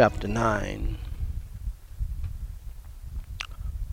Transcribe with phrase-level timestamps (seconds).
[0.00, 0.96] chapter 9.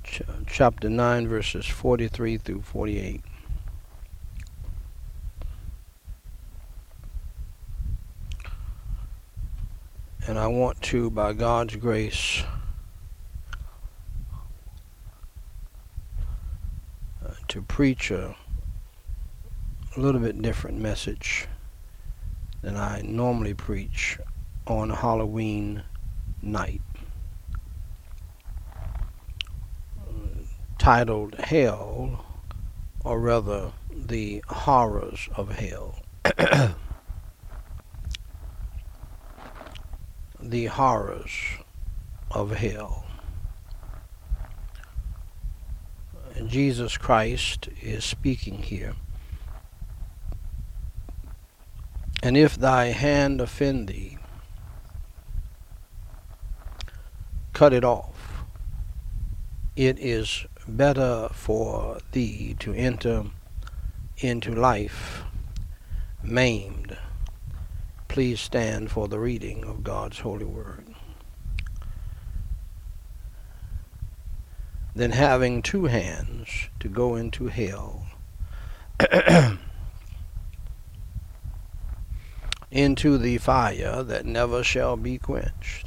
[0.05, 3.21] Ch- chapter 9, verses 43 through 48.
[10.25, 12.41] And I want to, by God's grace,
[17.21, 18.33] uh, to preach a,
[19.93, 21.49] a little bit different message
[22.61, 24.17] than I normally preach
[24.67, 25.83] on Halloween
[26.47, 26.81] night.
[30.87, 32.23] titled Hell,
[33.03, 35.99] or rather, The Horrors of Hell.
[40.39, 41.31] the Horrors
[42.31, 43.05] of Hell.
[46.45, 48.93] Jesus Christ is speaking here.
[52.23, 54.16] And if thy hand offend thee,
[57.57, 58.43] cut it off.
[59.75, 63.23] It is better for thee to enter
[64.19, 65.23] into life
[66.21, 66.95] maimed.
[68.07, 70.85] Please stand for the reading of God's holy word.
[74.93, 78.05] Then having two hands to go into hell.
[82.69, 85.86] into the fire that never shall be quenched.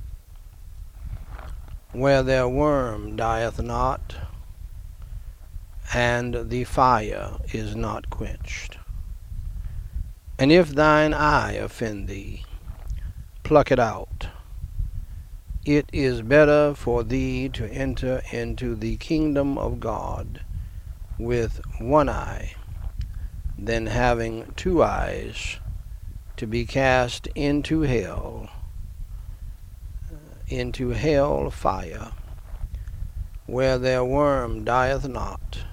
[1.93, 4.15] where their worm dieth not,
[5.93, 8.77] and the fire is not quenched.
[10.39, 12.45] And if thine eye offend thee,
[13.43, 14.27] pluck it out.
[15.65, 20.41] It is better for thee to enter into the kingdom of God
[21.19, 22.55] with one eye
[23.57, 25.59] than having two eyes
[26.37, 28.49] to be cast into hell,
[30.51, 32.11] into hell fire,
[33.45, 35.63] where their worm dieth not,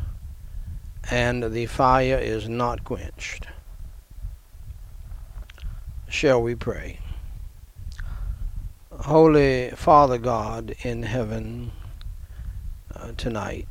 [1.10, 3.46] and the fire is not quenched.
[6.08, 7.00] Shall we pray?
[8.92, 11.72] Holy Father God in heaven,
[12.94, 13.68] uh, tonight,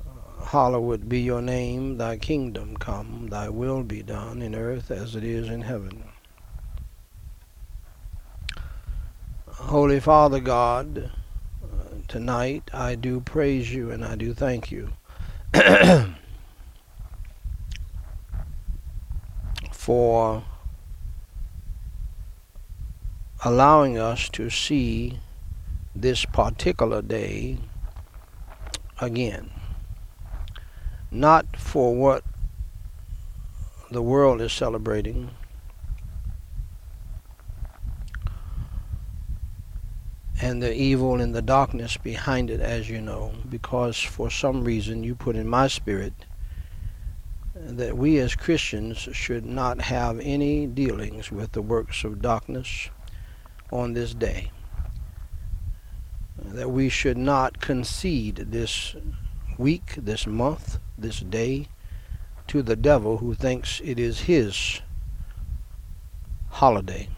[0.00, 5.14] uh, hallowed be your name, thy kingdom come, thy will be done in earth as
[5.14, 6.07] it is in heaven.
[9.62, 11.10] Holy Father God,
[12.06, 14.90] tonight I do praise you and I do thank you
[19.72, 20.44] for
[23.44, 25.18] allowing us to see
[25.94, 27.58] this particular day
[29.00, 29.50] again.
[31.10, 32.22] Not for what
[33.90, 35.30] the world is celebrating,
[40.40, 45.02] and the evil and the darkness behind it, as you know, because for some reason
[45.02, 46.12] you put in my spirit
[47.54, 52.90] that we as Christians should not have any dealings with the works of darkness
[53.72, 54.52] on this day.
[56.40, 58.94] That we should not concede this
[59.58, 61.66] week, this month, this day
[62.46, 64.80] to the devil who thinks it is his
[66.50, 67.08] holiday.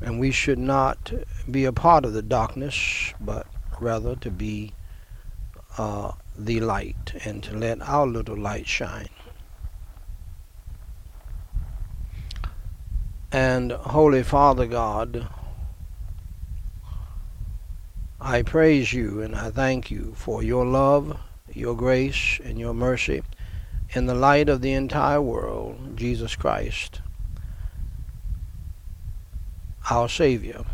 [0.00, 1.12] And we should not
[1.50, 3.46] be a part of the darkness, but
[3.80, 4.72] rather to be
[5.76, 9.08] uh, the light and to let our little light shine.
[13.30, 15.28] And Holy Father God,
[18.20, 21.18] I praise you and I thank you for your love,
[21.52, 23.22] your grace, and your mercy
[23.90, 27.00] in the light of the entire world, Jesus Christ,
[29.90, 30.64] our Savior.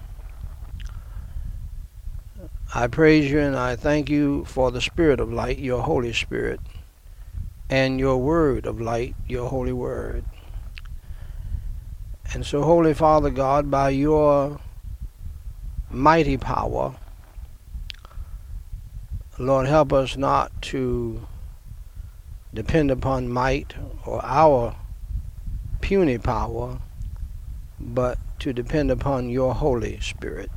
[2.75, 6.61] I praise you and I thank you for the Spirit of light, your Holy Spirit,
[7.71, 10.25] and your Word of light, your Holy Word.
[12.33, 14.59] And so, Holy Father God, by your
[15.89, 16.97] mighty power,
[19.39, 21.27] Lord, help us not to
[22.53, 23.75] depend upon might
[24.05, 24.75] or our
[25.81, 26.79] puny power,
[27.79, 30.51] but to depend upon your Holy Spirit.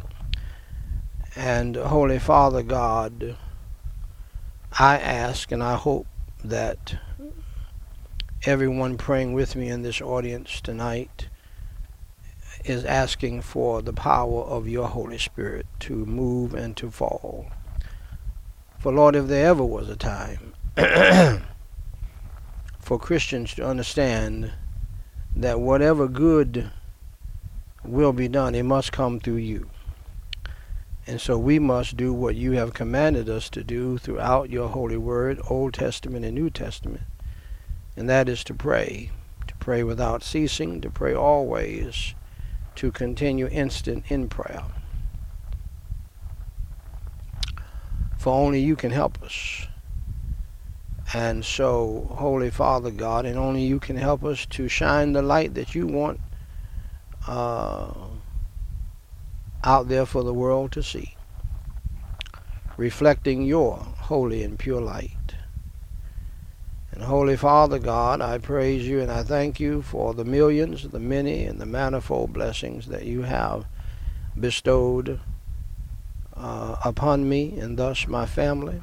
[1.36, 3.38] And Holy Father God,
[4.80, 6.08] I ask and I hope
[6.44, 6.98] that
[8.46, 11.30] everyone praying with me in this audience tonight
[12.66, 17.48] is asking for the power of your Holy Spirit to move and to fall.
[18.80, 20.54] For Lord, if there ever was a time
[22.80, 24.54] for Christians to understand
[25.36, 26.72] that whatever good
[27.88, 29.70] will be done, it must come through you.
[31.06, 34.98] And so we must do what you have commanded us to do throughout your holy
[34.98, 37.04] word, Old Testament and New Testament.
[37.96, 39.12] And that is to pray,
[39.48, 42.14] to pray without ceasing, to pray always,
[42.76, 44.64] to continue instant in prayer.
[48.18, 49.68] For only you can help us.
[51.14, 55.54] And so, Holy Father God, and only you can help us to shine the light
[55.54, 56.20] that you want
[57.28, 57.94] uh,
[59.64, 61.16] out there for the world to see,
[62.78, 65.12] reflecting your holy and pure light.
[66.92, 71.00] And Holy Father God, I praise you and I thank you for the millions, the
[71.00, 73.66] many, and the manifold blessings that you have
[74.40, 75.20] bestowed
[76.36, 78.82] uh, upon me and thus my family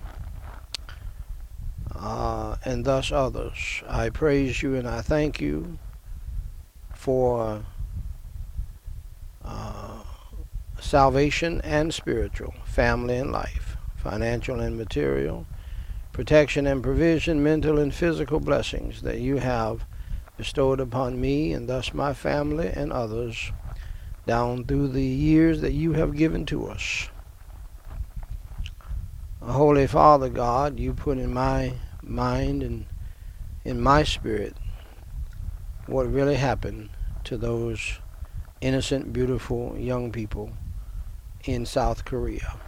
[1.94, 3.82] uh, and thus others.
[3.88, 5.78] I praise you and I thank you
[6.94, 7.64] for
[9.44, 10.02] uh,
[10.80, 15.46] salvation and spiritual, family and life, financial and material,
[16.12, 19.84] protection and provision, mental and physical blessings that you have
[20.36, 23.52] bestowed upon me and thus my family and others
[24.26, 27.08] down through the years that you have given to us.
[29.42, 32.86] Holy Father God, you put in my mind and
[33.64, 34.56] in my spirit
[35.86, 36.88] what really happened
[37.24, 37.98] to those
[38.64, 40.50] innocent, beautiful young people
[41.44, 42.58] in South Korea.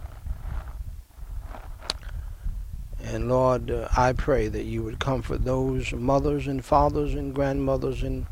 [2.99, 8.03] And Lord, uh, I pray that you would comfort those mothers and fathers and grandmothers
[8.03, 8.27] and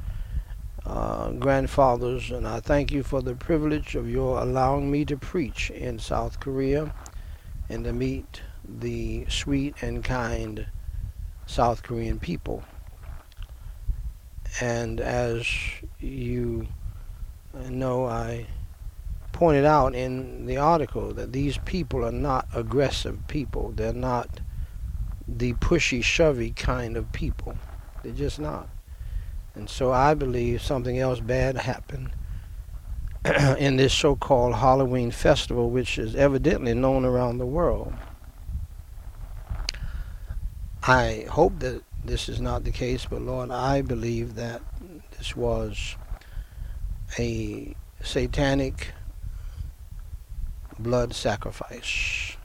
[0.86, 2.30] uh, grandfathers.
[2.30, 6.40] And I thank you for the privilege of your allowing me to preach in South
[6.40, 6.94] Korea
[7.68, 10.68] and to meet the sweet and kind
[11.48, 12.64] South Korean people.
[14.62, 15.48] And as
[16.00, 16.68] you
[17.69, 18.48] know, I
[19.31, 23.74] pointed out in the article that these people are not aggressive people.
[23.75, 24.40] They're not
[25.28, 27.57] the pushy, shovey kind of people.
[28.04, 28.69] They're just not.
[29.56, 32.12] And so I believe something else bad happened
[33.58, 37.94] in this so called Halloween festival, which is evidently known around the world.
[40.84, 44.62] I hope that this is not the case, but Lord, I believe that
[45.18, 45.96] this was
[47.17, 48.93] a satanic
[50.77, 52.36] blood sacrifice.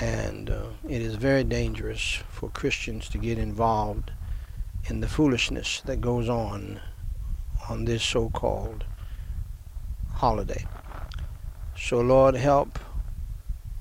[0.00, 4.10] And uh, it is very dangerous for Christians to get involved
[4.86, 6.80] in the foolishness that goes on
[7.68, 8.84] on this so called
[10.14, 10.64] holiday.
[11.76, 12.78] So Lord help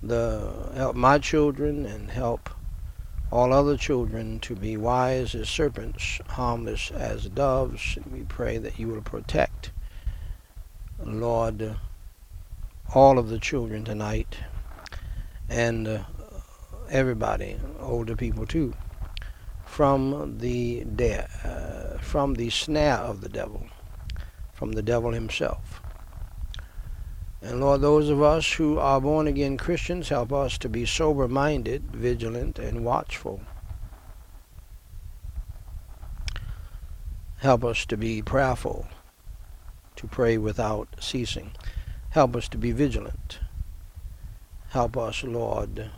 [0.03, 2.49] the help my children and help
[3.31, 7.97] all other children to be wise as serpents, harmless as doves.
[8.11, 9.71] We pray that you will protect,
[11.03, 11.77] Lord,
[12.93, 14.37] all of the children tonight
[15.49, 16.03] and uh,
[16.89, 18.73] everybody, older people too,
[19.65, 23.67] from the de- uh, from the snare of the devil,
[24.53, 25.80] from the devil himself.
[27.41, 31.27] And Lord, those of us who are born again Christians, help us to be sober
[31.27, 33.41] minded, vigilant, and watchful.
[37.37, 38.87] Help us to be prayerful,
[39.95, 41.51] to pray without ceasing.
[42.11, 43.39] Help us to be vigilant.
[44.69, 45.89] Help us, Lord,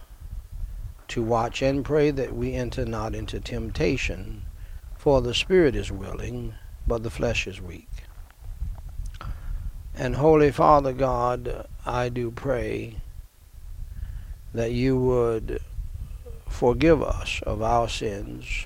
[1.10, 4.44] to watch and pray that we enter not into temptation,
[4.98, 6.54] for the spirit is willing,
[6.88, 7.90] but the flesh is weak.
[9.96, 12.96] And Holy Father God, I do pray
[14.52, 15.62] that you would
[16.50, 18.66] forgive us of our sins,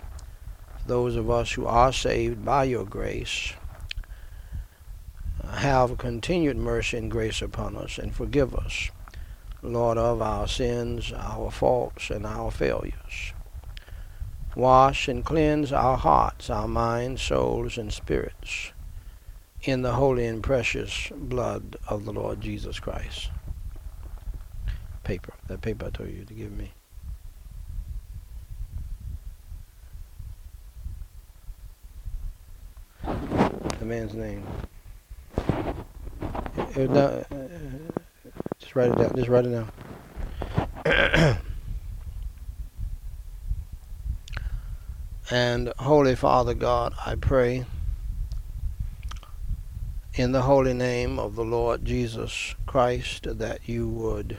[0.86, 3.54] those of us who are saved by your grace.
[5.46, 8.90] Have continued mercy and grace upon us and forgive us,
[9.62, 13.34] Lord, of our sins, our faults, and our failures.
[14.56, 18.72] Wash and cleanse our hearts, our minds, souls, and spirits
[19.64, 23.30] in the holy and precious blood of the Lord Jesus Christ.
[25.04, 25.34] paper.
[25.48, 26.72] That paper I told you to give me.
[33.80, 34.46] The man's name.
[36.76, 37.24] It, uh,
[38.60, 39.16] just write it down.
[39.16, 39.72] Just write it down.
[45.32, 47.66] and Holy Father God, I pray
[50.18, 54.36] in the holy name of the Lord Jesus Christ that you would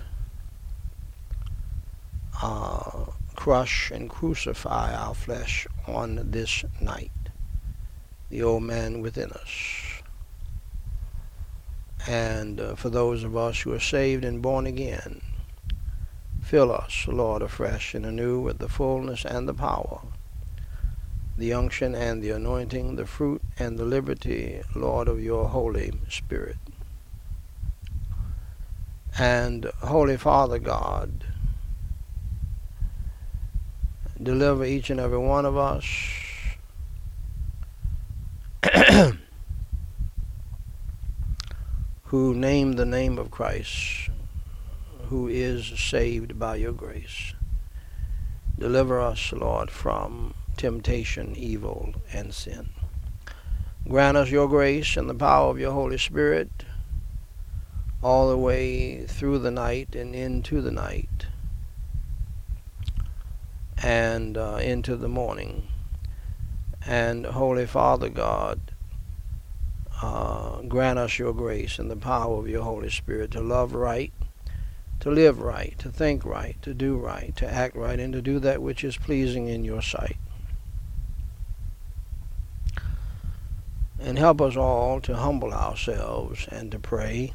[2.43, 3.05] uh,
[3.37, 7.13] crush and crucify our flesh on this night,
[8.29, 10.03] the old man within us.
[12.09, 15.21] And uh, for those of us who are saved and born again,
[16.43, 20.01] fill us, Lord, afresh and anew with the fullness and the power
[21.39, 26.57] the unction and the anointing, the fruit and the liberty, Lord, of your Holy Spirit.
[29.17, 31.25] And Holy Father God,
[34.21, 35.87] deliver each and every one of us
[42.07, 44.11] who name the name of Christ,
[45.09, 47.35] who is saved by your grace.
[48.59, 52.71] Deliver us, Lord, from temptation, evil, and sin.
[53.89, 56.51] Grant us your grace and the power of your Holy Spirit
[58.03, 61.27] all the way through the night and into the night
[63.83, 65.69] and uh, into the morning.
[66.87, 68.61] And Holy Father God,
[70.03, 74.13] uh, grant us your grace and the power of your Holy Spirit to love right,
[75.01, 78.39] to live right, to think right, to do right, to act right, and to do
[78.39, 80.17] that which is pleasing in your sight.
[84.09, 87.31] And help us all to humble ourselves and to pray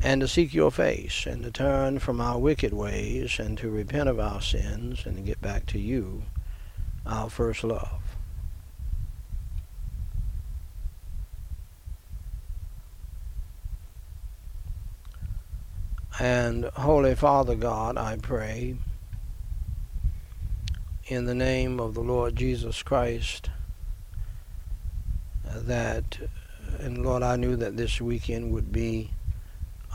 [0.00, 4.08] and to seek your face and to turn from our wicked ways and to repent
[4.08, 6.22] of our sins and to get back to you,
[7.04, 8.16] our first love.
[16.20, 18.76] And Holy Father God, I pray,
[21.06, 23.50] in the name of the Lord Jesus Christ,
[25.54, 26.18] that,
[26.78, 29.10] and Lord, I knew that this weekend would be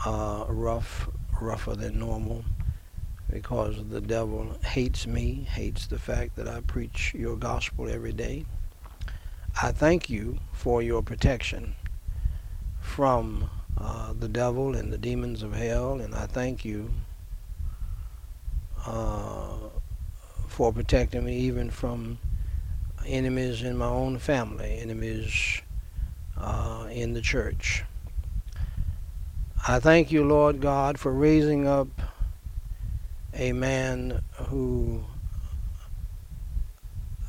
[0.04, 1.08] uh, rough,
[1.40, 2.44] rougher than normal,
[3.30, 8.44] because the devil hates me, hates the fact that I preach your gospel every day.
[9.60, 11.74] I thank you for your protection
[12.80, 16.90] from uh, the devil and the demons of hell, and I thank you
[18.86, 19.56] uh,
[20.48, 22.18] for protecting me even from
[23.06, 25.60] enemies in my own family, enemies
[26.36, 27.84] uh, in the church.
[29.66, 31.88] I thank you, Lord God, for raising up
[33.34, 35.04] a man who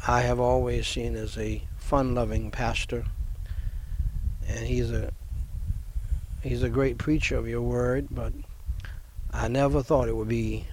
[0.08, 3.06] I have always seen as a fun-loving pastor,
[4.48, 5.12] and he's a
[6.42, 8.34] he's a great preacher of your word, but
[9.32, 10.68] I never thought it would be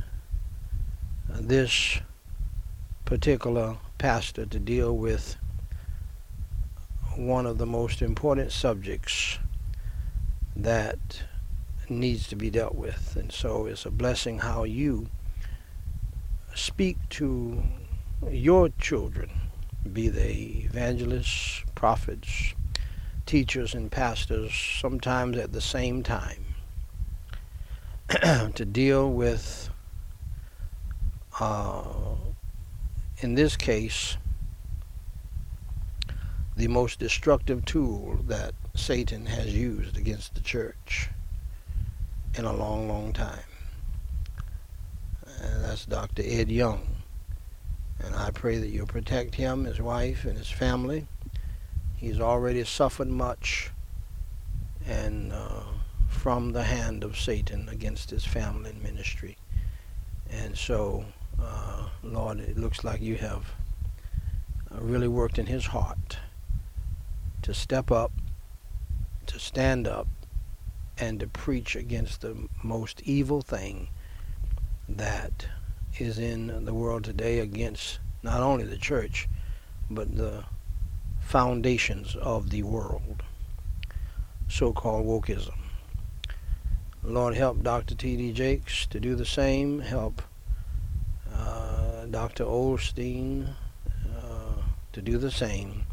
[1.28, 2.00] this
[3.04, 5.36] particular pastor to deal with
[7.16, 9.38] one of the most important subjects
[10.56, 10.98] that
[11.90, 13.14] needs to be dealt with.
[13.16, 15.08] And so it's a blessing how you
[16.54, 17.62] speak to
[18.30, 19.30] your children,
[19.92, 22.54] be they evangelists, prophets,
[23.26, 26.42] teachers, and pastors, sometimes at the same time,
[28.54, 29.68] to deal with
[31.38, 31.82] uh,
[33.20, 34.16] in this case,
[36.56, 41.08] the most destructive tool that Satan has used against the church
[42.34, 43.44] in a long, long time.
[45.42, 46.22] And that's Dr.
[46.24, 46.86] Ed Young.
[47.98, 51.06] And I pray that you'll protect him, his wife, and his family.
[51.96, 53.70] He's already suffered much
[54.86, 55.62] and uh,
[56.08, 59.36] from the hand of Satan against his family and ministry.
[60.30, 61.04] And so
[61.38, 63.54] uh, Lord, it looks like you have
[64.72, 66.18] uh, really worked in his heart
[67.42, 68.12] to step up,
[69.26, 70.08] to stand up,
[70.98, 73.88] and to preach against the most evil thing
[74.88, 75.46] that
[75.98, 79.28] is in the world today against not only the church,
[79.90, 80.44] but the
[81.20, 83.22] foundations of the world,
[84.48, 85.56] so-called wokeism.
[87.02, 87.94] Lord, help Dr.
[87.94, 88.32] T.D.
[88.32, 89.80] Jakes to do the same.
[89.80, 90.22] Help
[92.10, 92.44] Dr.
[92.44, 93.54] Osteen
[94.16, 95.84] uh, to do the same.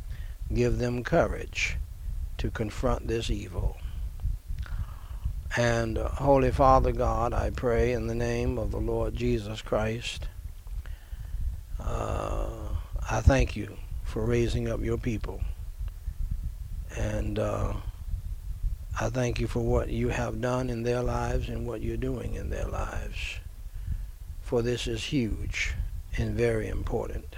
[0.54, 1.78] Give them courage
[2.40, 3.78] to confront this evil.
[5.56, 10.28] And uh, Holy Father God, I pray in the name of the Lord Jesus Christ.
[11.80, 12.50] Uh,
[13.10, 15.42] I thank you for raising up your people.
[16.96, 17.74] And uh,
[19.00, 22.34] I thank you for what you have done in their lives and what you're doing
[22.34, 23.40] in their lives.
[24.48, 25.74] For this is huge
[26.18, 27.36] and very important.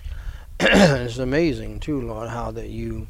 [0.60, 3.08] it's amazing, too, Lord, how that you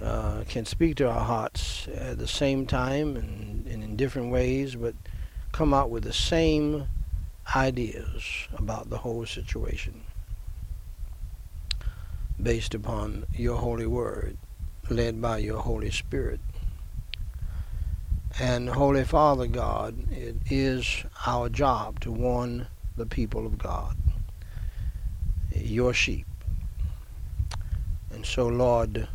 [0.00, 4.76] uh, can speak to our hearts at the same time and, and in different ways,
[4.76, 4.94] but
[5.50, 6.86] come out with the same
[7.56, 8.22] ideas
[8.56, 10.02] about the whole situation
[12.40, 14.36] based upon your holy word,
[14.88, 16.38] led by your Holy Spirit.
[18.40, 23.96] And Holy Father God, it is our job to warn the people of God,
[25.52, 26.26] your sheep.
[28.10, 29.06] And so, Lord,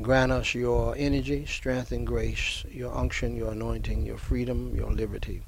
[0.00, 5.42] grant us your energy, strength, and grace, your unction, your anointing, your freedom, your liberty,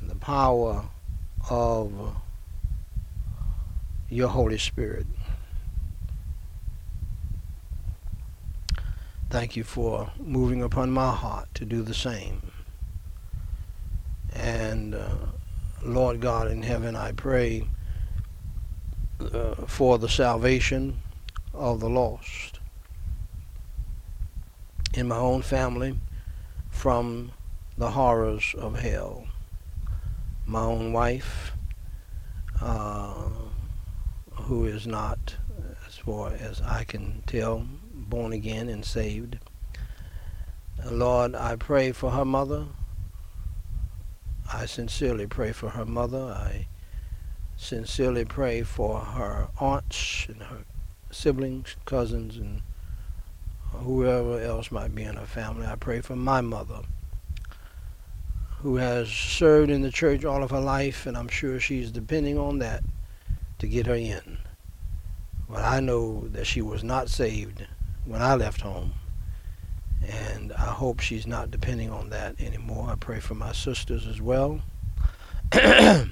[0.00, 0.84] and the power
[1.48, 2.14] of
[4.10, 5.06] your Holy Spirit.
[9.34, 12.52] Thank you for moving upon my heart to do the same.
[14.32, 15.08] And uh,
[15.82, 17.66] Lord God in heaven, I pray
[19.18, 21.00] uh, for the salvation
[21.52, 22.60] of the lost
[24.94, 25.98] in my own family
[26.70, 27.32] from
[27.76, 29.26] the horrors of hell.
[30.46, 31.50] My own wife,
[32.60, 33.30] uh,
[34.42, 35.34] who is not,
[35.88, 37.66] as far as I can tell,
[38.08, 39.38] born again and saved.
[40.90, 42.66] Lord, I pray for her mother.
[44.52, 46.22] I sincerely pray for her mother.
[46.22, 46.66] I
[47.56, 50.64] sincerely pray for her aunts and her
[51.10, 52.60] siblings, cousins, and
[53.72, 55.66] whoever else might be in her family.
[55.66, 56.80] I pray for my mother,
[58.58, 62.38] who has served in the church all of her life, and I'm sure she's depending
[62.38, 62.82] on that
[63.58, 64.38] to get her in.
[65.48, 67.66] But I know that she was not saved
[68.04, 68.92] when I left home.
[70.06, 72.90] And I hope she's not depending on that anymore.
[72.90, 74.60] I pray for my sisters as well.
[75.52, 76.10] and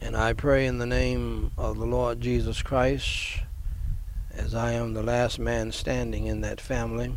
[0.00, 3.40] I pray in the name of the Lord Jesus Christ,
[4.30, 7.12] as I am the last man standing in that family.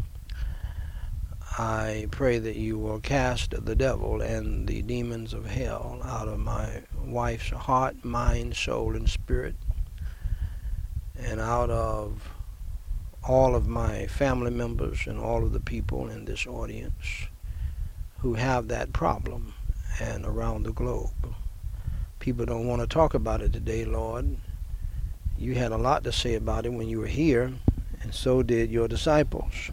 [1.57, 6.39] I pray that you will cast the devil and the demons of hell out of
[6.39, 9.55] my wife's heart, mind, soul, and spirit
[11.25, 12.29] and out of
[13.27, 17.27] all of my family members and all of the people in this audience
[18.19, 19.53] who have that problem
[19.99, 21.35] and around the globe.
[22.19, 24.37] People don't want to talk about it today, Lord.
[25.37, 27.53] You had a lot to say about it when you were here,
[28.01, 29.71] and so did your disciples.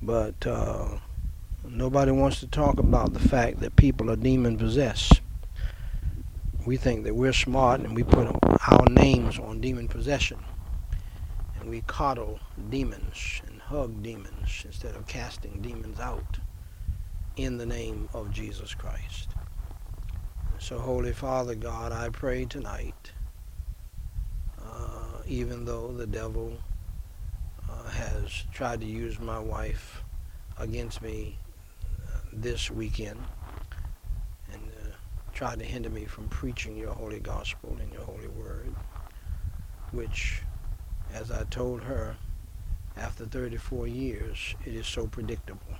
[0.00, 0.98] But uh,
[1.68, 5.20] nobody wants to talk about the fact that people are demon possessed
[6.66, 8.26] we think that we're smart and we put
[8.68, 10.38] our names on demon possession.
[11.60, 16.38] And we coddle demons and hug demons instead of casting demons out
[17.36, 19.28] in the name of Jesus Christ.
[20.58, 23.12] So, Holy Father God, I pray tonight,
[24.60, 26.58] uh, even though the devil
[27.70, 30.02] uh, has tried to use my wife
[30.58, 31.38] against me
[32.08, 33.20] uh, this weekend,
[35.36, 38.74] tried to hinder me from preaching your holy gospel and your holy word,
[39.92, 40.40] which,
[41.12, 42.16] as I told her,
[42.96, 45.76] after 34 years, it is so predictable.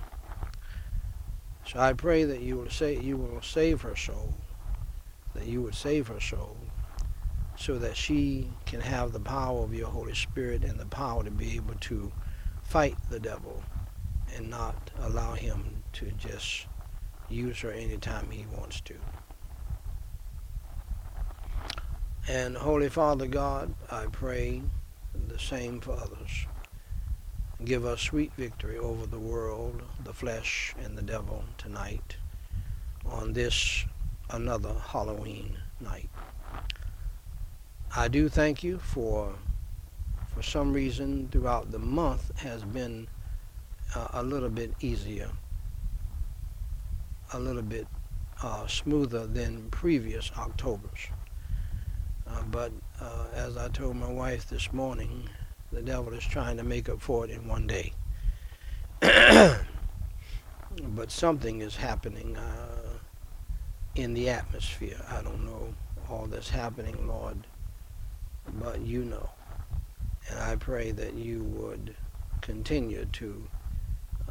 [1.64, 4.35] So I pray that you will say you will save her soul,
[5.33, 6.59] that you would save her soul,
[7.57, 11.31] so that she can have the power of your Holy Spirit and the power to
[11.31, 12.12] be able to
[12.62, 13.62] fight the devil
[14.37, 16.66] and not allow him to just
[17.31, 18.97] use her anytime he wants to.
[22.29, 24.61] And Holy Father God, I pray
[25.29, 26.47] the same for others.
[27.65, 32.17] Give us sweet victory over the world, the flesh, and the devil tonight
[33.05, 33.85] on this
[34.31, 36.11] another Halloween night.
[37.95, 39.33] I do thank you for
[40.35, 43.07] for some reason throughout the month has been
[43.95, 45.31] uh, a little bit easier,
[47.33, 47.87] a little bit
[48.43, 51.09] uh, smoother than previous Octobers.
[52.29, 55.29] Uh, but uh, as I told my wife this morning,
[55.73, 57.93] the devil is trying to make up for it in one day.
[59.01, 59.61] but
[61.11, 62.99] something is happening uh,
[63.95, 65.01] in the atmosphere.
[65.11, 65.75] I don't know
[66.09, 67.47] all that's happening, Lord,
[68.61, 69.31] but you know.
[70.29, 71.95] And I pray that you would
[72.41, 73.49] continue to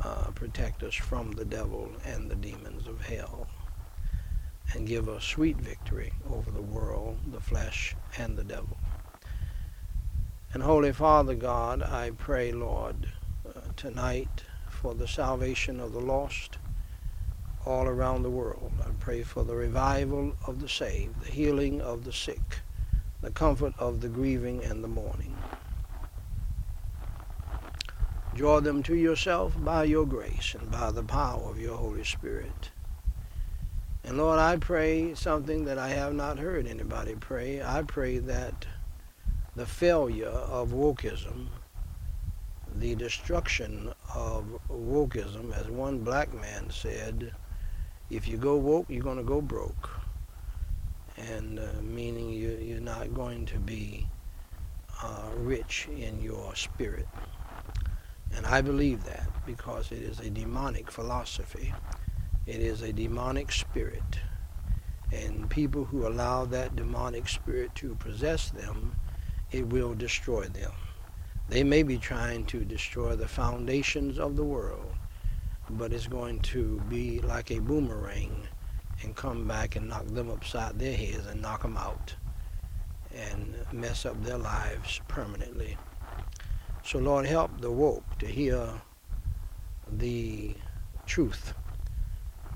[0.03, 3.47] uh, protect us from the devil and the demons of hell
[4.73, 8.78] and give us sweet victory over the world, the flesh, and the devil.
[10.54, 13.08] And Holy Father God, I pray, Lord,
[13.47, 16.58] uh, tonight for the salvation of the lost
[17.65, 18.71] all around the world.
[18.82, 22.60] I pray for the revival of the saved, the healing of the sick,
[23.21, 25.43] the comfort of the grieving and the mourning.
[28.36, 32.69] Draw them to yourself by your grace and by the power of your Holy Spirit.
[34.05, 37.63] And Lord, I pray something that I have not heard anybody pray.
[37.63, 38.67] I pray that
[39.55, 41.47] the failure of wokeism,
[42.75, 47.33] the destruction of wokeism, as one black man said,
[48.11, 49.89] if you go woke, you're going to go broke.
[51.17, 54.07] And uh, meaning you, you're not going to be
[55.01, 57.07] uh, rich in your spirit.
[58.35, 61.73] And I believe that because it is a demonic philosophy.
[62.45, 64.19] It is a demonic spirit.
[65.12, 68.95] And people who allow that demonic spirit to possess them,
[69.51, 70.71] it will destroy them.
[71.47, 74.95] They may be trying to destroy the foundations of the world,
[75.69, 78.47] but it's going to be like a boomerang
[79.01, 82.15] and come back and knock them upside their heads and knock them out
[83.15, 85.77] and mess up their lives permanently.
[86.84, 88.81] So, Lord, help the woke to hear
[89.91, 90.55] the
[91.05, 91.53] truth,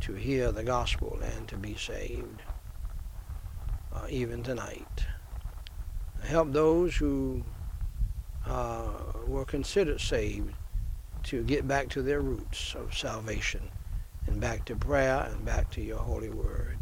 [0.02, 2.42] to hear the gospel, and to be saved,
[3.94, 5.06] uh, even tonight.
[6.24, 7.44] Help those who
[8.46, 8.92] uh,
[9.28, 10.54] were considered saved
[11.24, 13.70] to get back to their roots of salvation
[14.28, 16.78] and back to prayer and back to your holy word.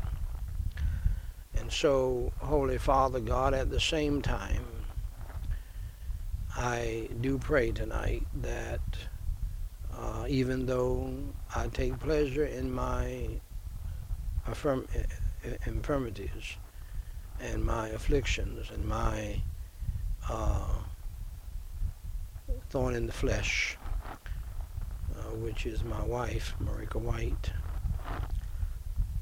[1.55, 4.65] And so, Holy Father God, at the same time,
[6.55, 8.81] I do pray tonight that
[9.97, 11.09] uh, even though
[11.55, 13.41] I take pleasure in my
[14.47, 14.87] affirm-
[15.65, 16.57] infirmities
[17.39, 19.41] and my afflictions and my
[20.29, 20.79] uh,
[22.69, 23.77] thorn in the flesh,
[25.15, 27.51] uh, which is my wife, Marika White.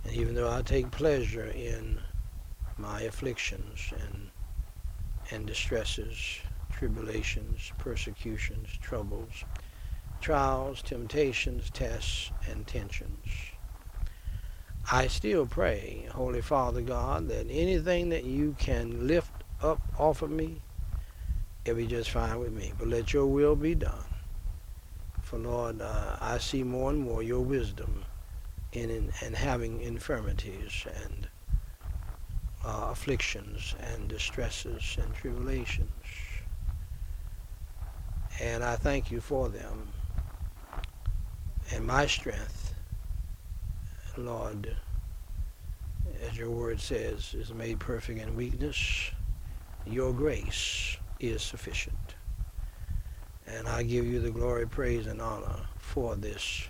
[0.04, 2.00] And even though I take pleasure in
[2.78, 4.30] my afflictions and
[5.32, 6.40] and distresses
[6.72, 9.44] tribulations, persecutions, troubles,
[10.26, 13.28] trials, temptations, tests, and tensions.
[14.92, 20.32] I still pray, Holy Father God, that anything that you can lift up off of
[20.32, 20.64] me,
[21.64, 22.74] it'll be just fine with me.
[22.76, 24.04] But let your will be done.
[25.22, 28.04] For Lord, uh, I see more and more your wisdom
[28.74, 31.30] in, in, in having infirmities and
[32.66, 35.92] uh, afflictions and distresses and tribulations
[38.42, 39.88] and I thank you for them.
[41.72, 42.74] And my strength,
[44.18, 44.76] Lord,
[46.22, 49.12] as your word says, is made perfect in weakness.
[49.86, 52.16] Your grace is sufficient.
[53.48, 56.68] And I give you the glory, praise, and honor for this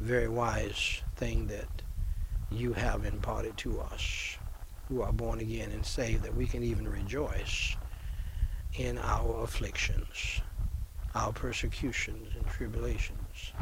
[0.00, 1.68] very wise thing that
[2.50, 4.36] you have imparted to us
[4.88, 7.76] who are born again and saved, that we can even rejoice
[8.74, 10.40] in our afflictions
[11.16, 13.52] our persecutions and tribulations.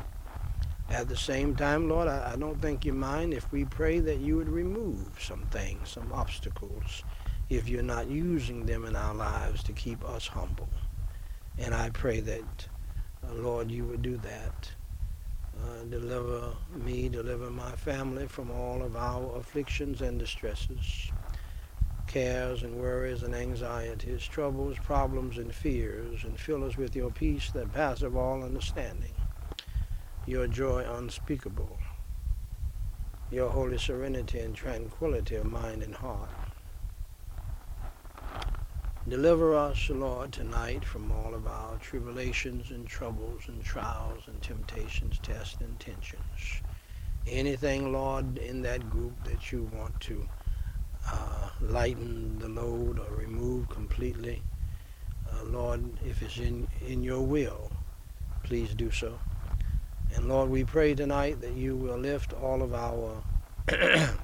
[0.91, 4.19] At the same time, Lord, I, I, don't think you mind if we pray that
[4.19, 7.05] you would remove some things, some obstacles,
[7.49, 10.69] if you're not using them in our lives to keep us humble.
[11.59, 12.69] And I pray that,
[13.27, 14.71] uh, Lord, you would do that.
[15.63, 21.11] Uh, deliver me, deliver my family from all of our afflictions and distresses
[22.07, 27.51] cares and worries and anxieties, troubles, problems, and fears, and fill us with your peace
[27.51, 29.14] that passeth all understanding,
[30.27, 31.79] your joy unspeakable,
[33.31, 36.31] your holy serenity and tranquility of mind and heart.
[39.07, 45.19] Deliver us, Lord, tonight from all of our tribulations and troubles and trials and temptations,
[45.23, 46.63] tests and tensions.
[47.27, 50.27] Anything, Lord, in that group that you want to
[51.07, 54.43] uh, lighten the load or remove completely.
[55.31, 57.71] Uh, Lord, if it's in, in your will,
[58.43, 59.19] please do so.
[60.15, 63.23] And Lord, we pray tonight that you will lift all of our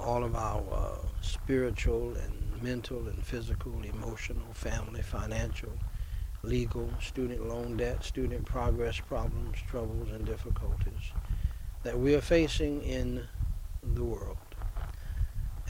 [0.00, 5.72] all of our uh, spiritual and mental and physical, emotional, family, financial,
[6.42, 11.12] legal, student loan debt, student progress problems, troubles, and difficulties
[11.82, 13.26] that we are facing in
[13.94, 14.36] the world.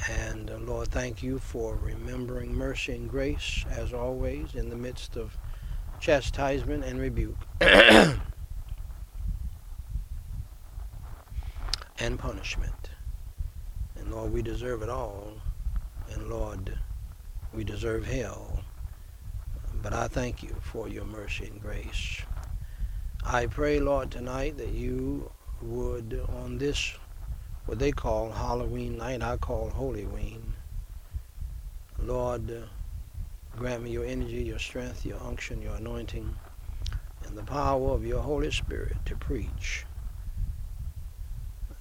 [0.08, 5.16] And uh, Lord, thank you for remembering mercy and grace as always in the midst
[5.16, 5.36] of
[6.00, 8.20] chastisement and rebuke and
[12.18, 12.90] punishment.
[13.96, 15.34] And Lord, we deserve it all.
[16.12, 16.78] And Lord,
[17.52, 18.60] we deserve hell.
[19.82, 22.22] But I thank you for your mercy and grace.
[23.24, 25.30] I pray, Lord, tonight that you
[25.62, 26.94] would, on this,
[27.66, 30.42] what they call Halloween night, I call Holyween,
[31.98, 32.66] Lord, uh,
[33.56, 36.36] grant me your energy, your strength, your unction, your anointing,
[37.26, 39.84] and the power of your Holy Spirit to preach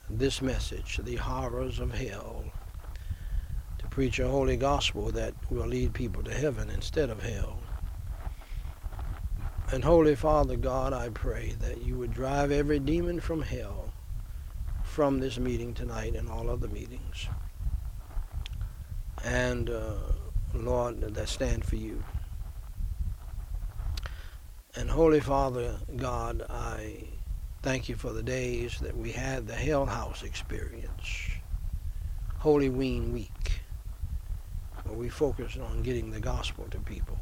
[0.10, 2.46] this message, the horrors of hell,
[3.78, 7.60] to preach a holy gospel that will lead people to heaven instead of hell.
[9.72, 13.92] And Holy Father God, I pray that you would drive every demon from hell
[14.84, 17.28] from this meeting tonight and all other meetings.
[19.24, 19.96] And uh,
[20.64, 22.04] Lord, that stand for you.
[24.76, 27.08] And Holy Father God, I
[27.62, 31.30] thank you for the days that we had the Hell House experience,
[32.38, 33.62] Holy Ween Week,
[34.84, 37.18] where we focused on getting the gospel to people.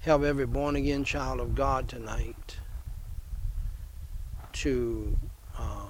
[0.00, 2.58] Help every born again child of God tonight
[4.52, 5.16] to
[5.58, 5.86] uh,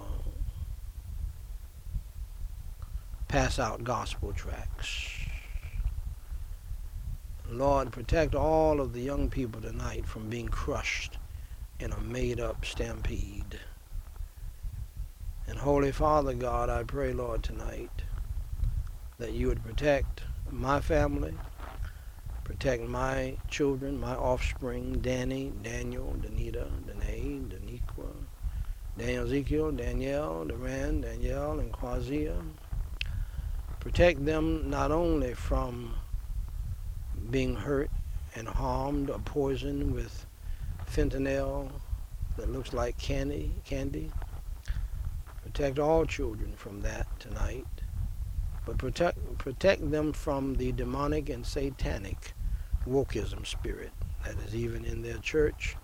[3.29, 5.24] pass out gospel tracts.
[7.59, 11.19] Lord, protect all of the young people tonight from being crushed
[11.81, 13.61] in a made up stampede.
[15.47, 18.03] And Holy Father God, I pray, Lord, tonight
[19.19, 21.35] that you would protect my family,
[22.45, 28.13] Protect my children, my offspring, Danny, Daniel, Danita, Danae, Daniqua,
[28.99, 32.37] Daniel Ezekiel, Danielle, Duran, Danielle, and Quazia.
[33.81, 35.95] Protect them not only from
[37.31, 37.91] being hurt
[38.35, 40.27] and harmed or poisoned with
[40.91, 41.71] fentanyl
[42.37, 44.11] that looks like candy, candy.
[45.43, 47.67] Protect all children from that tonight
[48.67, 52.33] but protect protect them from the demonic and satanic
[52.89, 53.93] wokeism spirit
[54.25, 55.77] that is even in their church,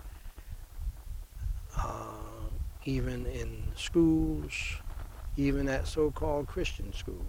[1.77, 2.07] uh,
[2.85, 4.53] even in schools,
[5.37, 7.27] even at so-called Christian schools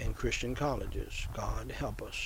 [0.00, 1.28] and Christian colleges.
[1.34, 2.16] God help us.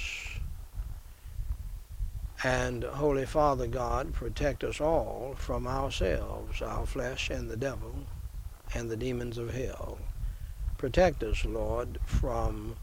[2.42, 7.94] And Holy Father God, protect us all from ourselves, our flesh, and the devil,
[8.74, 9.98] and the demons of hell.
[10.76, 12.76] Protect us, Lord, from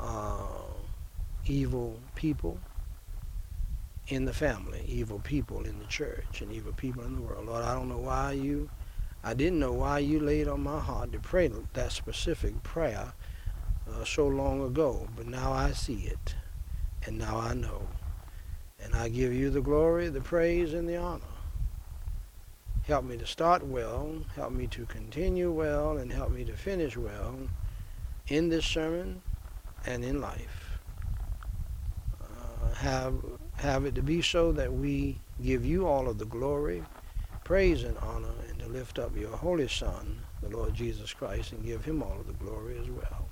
[0.00, 0.46] uh,
[1.46, 2.58] evil people
[4.08, 7.46] in the family, evil people in the church, and evil people in the world.
[7.46, 8.68] Lord, I don't know why you,
[9.22, 13.12] I didn't know why you laid on my heart to pray that specific prayer
[13.90, 16.34] uh, so long ago, but now I see it,
[17.06, 17.88] and now I know.
[18.82, 21.22] And I give you the glory, the praise, and the honor.
[22.84, 26.96] Help me to start well, help me to continue well, and help me to finish
[26.96, 27.36] well
[28.26, 29.22] in this sermon
[29.86, 30.80] and in life.
[32.20, 33.14] Uh, have,
[33.54, 36.82] have it to be so that we give you all of the glory,
[37.44, 41.64] praise, and honor, and to lift up your Holy Son, the Lord Jesus Christ, and
[41.64, 43.28] give him all of the glory as well.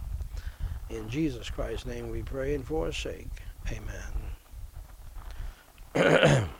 [0.91, 3.29] In Jesus Christ's name we pray and for his sake.
[3.71, 4.35] Amen.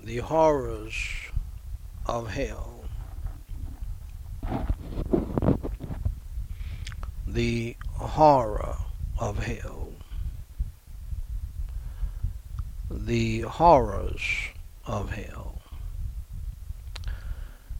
[0.00, 0.94] the horrors
[2.06, 2.82] of hell.
[7.26, 8.76] The horror
[9.18, 9.92] of hell.
[12.90, 14.22] The horrors
[14.86, 15.60] of hell.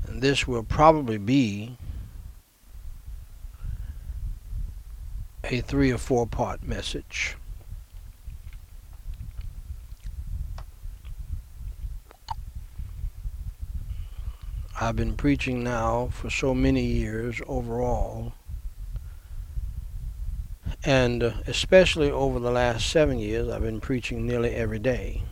[0.07, 1.79] And this will probably be
[5.45, 7.39] a three or four part message.
[14.85, 18.35] I've been preaching now for so many years overall
[20.85, 25.23] And especially over the last seven years, I've been preaching nearly every day,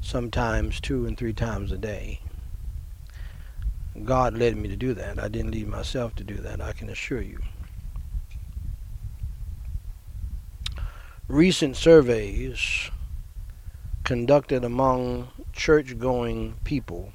[0.00, 2.22] sometimes two and three times a day.
[4.02, 5.22] God led me to do that.
[5.22, 7.40] I didn't lead myself to do that, I can assure you.
[11.28, 12.90] Recent surveys
[14.02, 17.12] conducted among church going people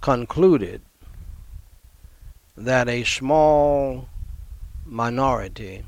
[0.00, 0.82] concluded
[2.56, 4.08] that a small
[4.84, 5.84] minority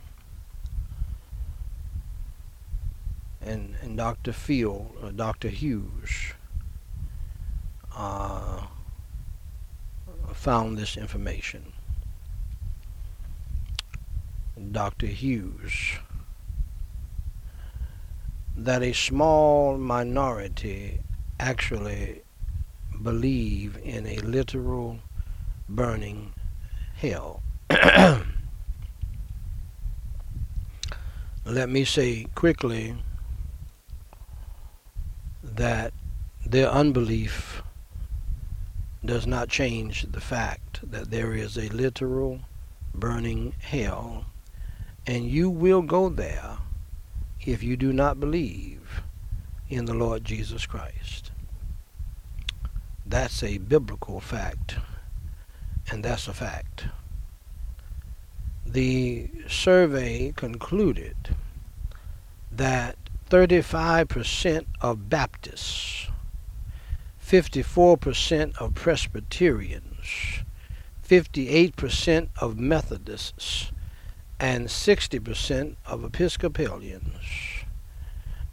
[3.40, 4.32] and, and Dr.
[4.32, 5.48] Field, uh, Dr.
[5.48, 6.34] Hughes,
[7.96, 8.66] uh,
[10.32, 11.72] found this information.
[14.72, 15.06] Dr.
[15.06, 15.98] Hughes
[18.56, 21.00] that a small minority
[21.38, 22.22] actually
[23.02, 24.98] believe in a literal
[25.68, 26.32] burning
[26.94, 27.42] hell.
[31.44, 32.96] Let me say quickly
[35.42, 35.92] that
[36.44, 37.62] their unbelief
[39.04, 42.40] does not change the fact that there is a literal
[42.94, 44.26] burning hell,
[45.06, 46.58] and you will go there
[47.40, 49.02] if you do not believe
[49.68, 51.29] in the Lord Jesus Christ.
[53.10, 54.76] That's a biblical fact,
[55.90, 56.84] and that's a fact.
[58.64, 61.34] The survey concluded
[62.52, 62.96] that
[63.28, 66.06] 35% of Baptists,
[67.20, 70.44] 54% of Presbyterians,
[71.04, 73.72] 58% of Methodists,
[74.38, 77.64] and 60% of Episcopalians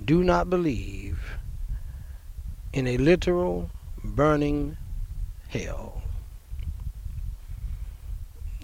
[0.04, 1.38] do not believe
[2.74, 3.70] in a literal
[4.04, 4.78] burning
[5.50, 6.02] hell.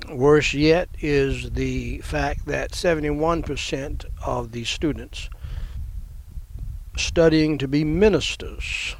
[0.10, 5.30] Worse yet is the fact that 71% of the students
[6.98, 8.96] studying to be ministers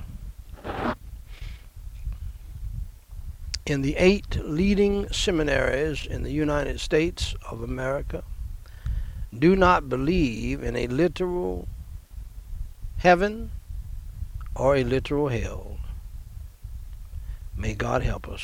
[3.66, 8.24] in the eight leading seminaries in the United States of America
[9.38, 11.68] do not believe in a literal
[12.98, 13.52] heaven
[14.56, 15.78] or a literal hell.
[17.58, 18.44] May God help us.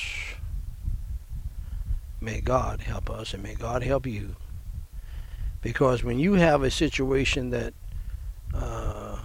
[2.21, 4.35] May God help us and may God help you.
[5.61, 7.73] Because when you have a situation that
[8.53, 9.17] uh,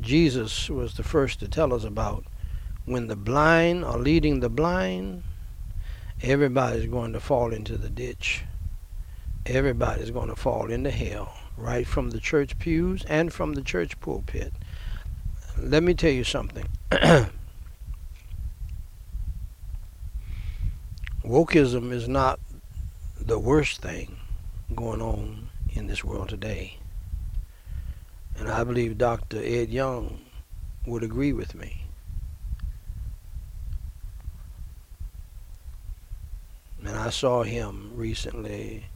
[0.00, 2.24] Jesus was the first to tell us about,
[2.84, 5.22] when the blind are leading the blind,
[6.22, 8.44] everybody's going to fall into the ditch.
[9.46, 13.98] Everybody's going to fall into hell, right from the church pews and from the church
[14.00, 14.52] pulpit.
[15.58, 16.66] Let me tell you something.
[21.28, 22.40] Wokeism is not
[23.20, 24.16] the worst thing
[24.74, 26.78] going on in this world today.
[28.38, 29.38] And I believe Dr.
[29.42, 30.20] Ed Young
[30.86, 31.88] would agree with me.
[36.88, 38.86] and I saw him recently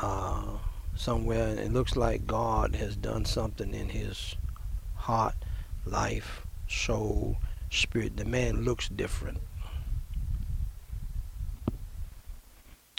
[0.00, 0.58] uh,
[0.94, 4.36] somewhere, and it looks like God has done something in his
[4.94, 5.34] heart,
[5.86, 7.38] life, soul,
[7.70, 8.16] spirit.
[8.16, 9.38] The man looks different.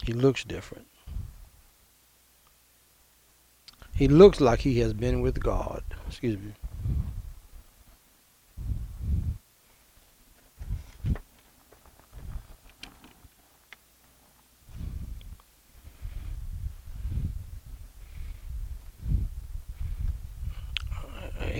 [0.03, 0.87] He looks different.
[3.95, 5.83] He looks like he has been with God.
[6.07, 6.53] Excuse me.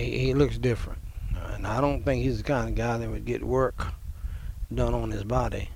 [0.00, 1.00] he, looks different.
[1.54, 3.88] And I don't think he's the kind of guy that would get work
[4.72, 5.68] done on his body.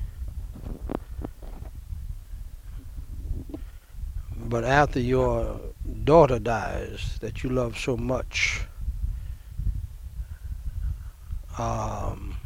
[4.46, 5.58] But after your
[6.04, 8.60] daughter dies that you love so much,
[11.56, 12.36] um,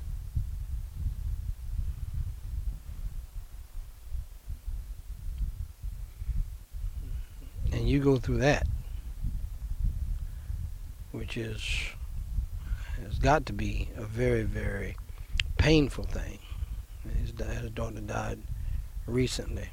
[7.72, 8.68] and you go through that,
[11.10, 11.60] which is
[13.02, 14.96] has got to be a very very
[15.56, 16.38] painful thing.
[17.20, 18.38] His, his daughter died
[19.08, 19.68] recently.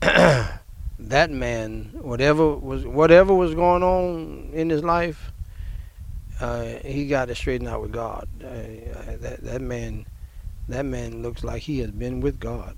[0.98, 5.32] that man, whatever was whatever was going on in his life,
[6.40, 8.28] uh, he got it straightened out with God.
[8.42, 10.06] Uh, that that man,
[10.68, 12.76] that man looks like he has been with God.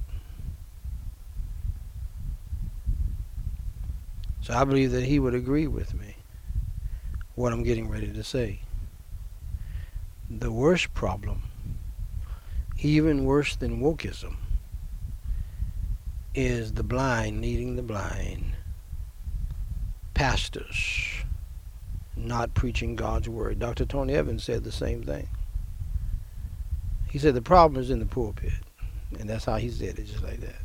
[4.40, 6.16] So I believe that he would agree with me
[7.34, 8.60] what I'm getting ready to say.
[10.30, 11.42] The worst problem,
[12.80, 14.36] even worse than wokeism,
[16.34, 18.52] is the blind leading the blind.
[20.14, 21.24] Pastors
[22.18, 23.58] not preaching God's word.
[23.58, 23.84] Dr.
[23.84, 25.28] Tony Evans said the same thing.
[27.10, 28.52] He said the problem is in the pulpit.
[29.18, 30.60] And that's how he said it, just like that.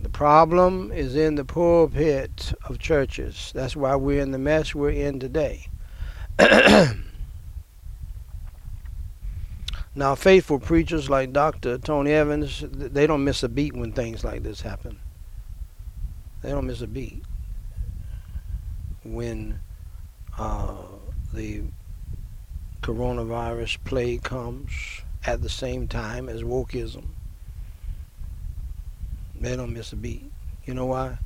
[0.00, 3.52] The problem is in the pulpit of churches.
[3.54, 5.68] That's why we're in the mess we're in today.
[9.96, 11.78] now, faithful preachers like Dr.
[11.78, 15.00] Tony Evans, they don't miss a beat when things like this happen.
[16.42, 17.24] They don't miss a beat
[19.04, 19.58] when
[20.38, 20.74] uh,
[21.32, 21.62] the
[22.82, 24.70] coronavirus plague comes
[25.24, 27.06] at the same time as wokeism.
[29.40, 30.30] They don't miss a beat.
[30.66, 31.16] You know why?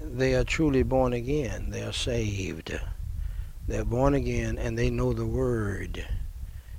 [0.00, 1.70] They are truly born again.
[1.70, 2.78] They are saved.
[3.66, 6.06] They're born again and they know the word.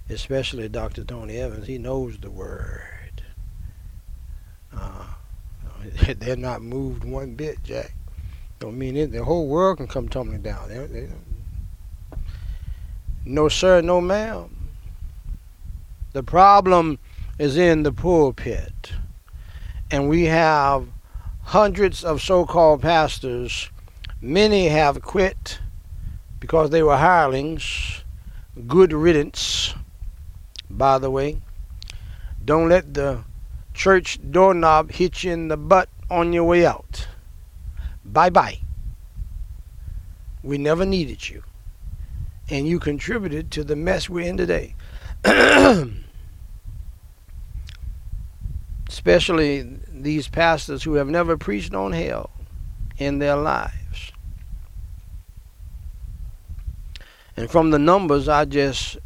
[0.09, 1.03] Especially Dr.
[1.03, 1.67] Tony Evans.
[1.67, 3.21] He knows the word.
[4.73, 5.05] Uh,
[6.17, 7.93] they're not moved one bit, Jack.
[8.59, 9.11] Don't mean it.
[9.11, 10.67] The whole world can come tumbling down.
[10.67, 11.09] They, they,
[13.25, 14.55] no, sir, no, ma'am.
[16.13, 16.99] The problem
[17.37, 18.93] is in the pulpit.
[19.91, 20.87] And we have
[21.43, 23.69] hundreds of so called pastors.
[24.21, 25.59] Many have quit
[26.39, 28.03] because they were hirelings.
[28.67, 29.73] Good riddance,
[30.69, 31.41] by the way.
[32.43, 33.23] Don't let the
[33.73, 37.07] church doorknob hit you in the butt on your way out.
[38.03, 38.59] Bye bye.
[40.41, 41.43] We never needed you.
[42.49, 44.75] And you contributed to the mess we're in today.
[48.87, 52.31] Especially these pastors who have never preached on hell
[52.97, 54.11] in their lives.
[57.37, 58.97] And from the numbers I just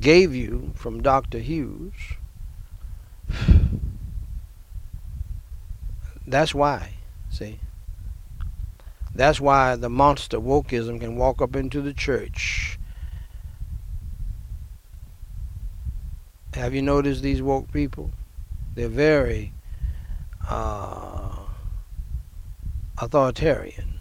[0.00, 1.38] gave you from Dr.
[1.38, 1.92] Hughes,
[6.26, 6.94] that's why.
[7.30, 7.60] See?
[9.14, 12.78] That's why the monster wokeism can walk up into the church.
[16.54, 18.10] Have you noticed these woke people?
[18.74, 19.52] They're very
[20.48, 21.36] uh,
[23.00, 24.00] authoritarian.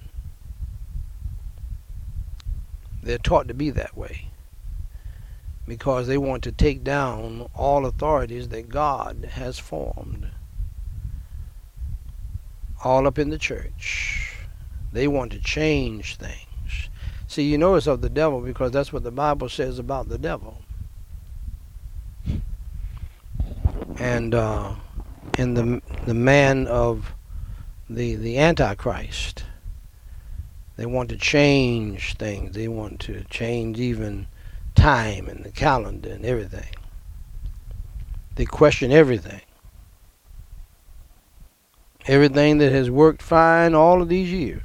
[3.01, 4.26] They're taught to be that way
[5.67, 10.29] because they want to take down all authorities that God has formed,
[12.83, 14.37] all up in the church.
[14.93, 16.89] They want to change things.
[17.27, 20.17] See, you know it's of the devil because that's what the Bible says about the
[20.17, 20.61] devil.
[23.99, 24.75] And uh,
[25.37, 27.13] in the the man of
[27.89, 29.43] the the Antichrist,
[30.77, 32.55] they want to change things.
[32.55, 34.27] They want to change even
[34.87, 36.73] time and the calendar and everything.
[38.35, 39.41] They question everything.
[42.05, 44.61] Everything that has worked fine all of these years.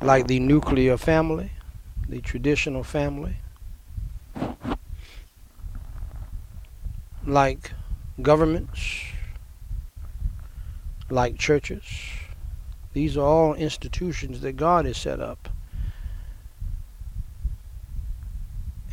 [0.00, 1.50] Like the nuclear family,
[2.08, 3.36] the traditional family.
[7.26, 7.72] Like
[8.22, 9.02] governments,
[11.10, 11.84] like churches.
[12.92, 15.48] These are all institutions that God has set up.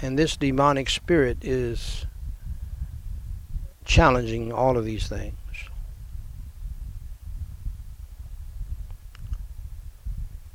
[0.02, 2.06] And this demonic spirit is
[3.84, 5.36] challenging all of these things.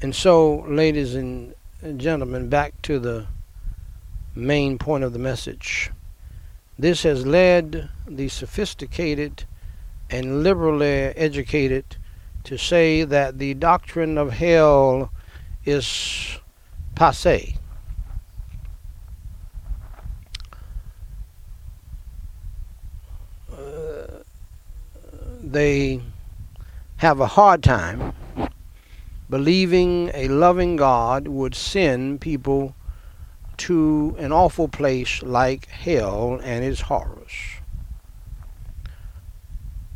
[0.00, 1.54] And so, ladies and
[1.96, 3.26] gentlemen, back to the
[4.34, 5.90] main point of the message.
[6.78, 9.44] This has led the sophisticated
[10.10, 11.96] and liberally educated
[12.44, 15.10] to say that the doctrine of hell
[15.64, 16.38] is
[16.94, 17.56] passe.
[23.50, 24.22] Uh,
[25.42, 26.00] they
[26.96, 28.12] have a hard time
[29.30, 32.74] believing a loving God would send people
[33.56, 37.32] to an awful place like hell and its horrors.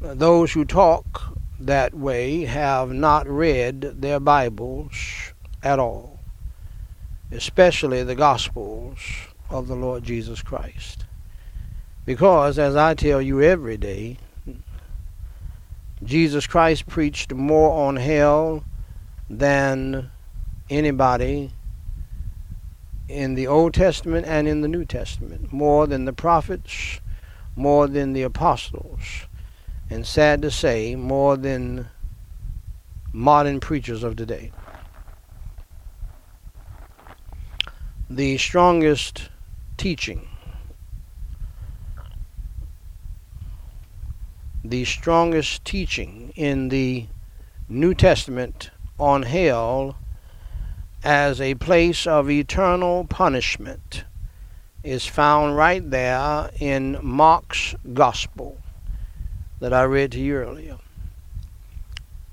[0.01, 5.33] Those who talk that way have not read their Bibles
[5.63, 6.21] at all,
[7.33, 8.99] especially the Gospels
[9.51, 11.05] of the Lord Jesus Christ.
[12.05, 14.19] Because, as I tell you every day,
[16.03, 18.65] Jesus Christ preached more on hell
[19.29, 20.11] than
[20.71, 21.51] anybody
[23.09, 27.01] in the Old Testament and in the New Testament, more than the prophets,
[27.57, 29.27] more than the apostles,
[29.91, 31.89] and sad to say, more than
[33.13, 34.53] modern preachers of today.
[38.11, 39.31] The strongest
[39.77, 40.29] teaching
[44.65, 47.07] the strongest teaching in the
[47.69, 49.97] New Testament on hell
[51.03, 54.05] as a place of eternal punishment
[54.83, 58.59] is found right there in Mark's Gospel
[59.61, 60.79] that I read to you earlier.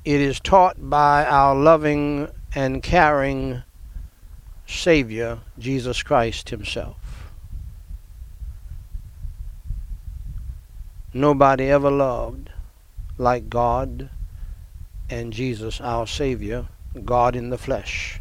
[0.03, 3.63] It is taught by our loving and caring
[4.67, 6.97] Savior, Jesus Christ Himself.
[11.13, 12.49] Nobody ever loved
[13.17, 14.09] like God
[15.09, 16.67] and Jesus, our Savior,
[17.03, 18.19] God in the flesh.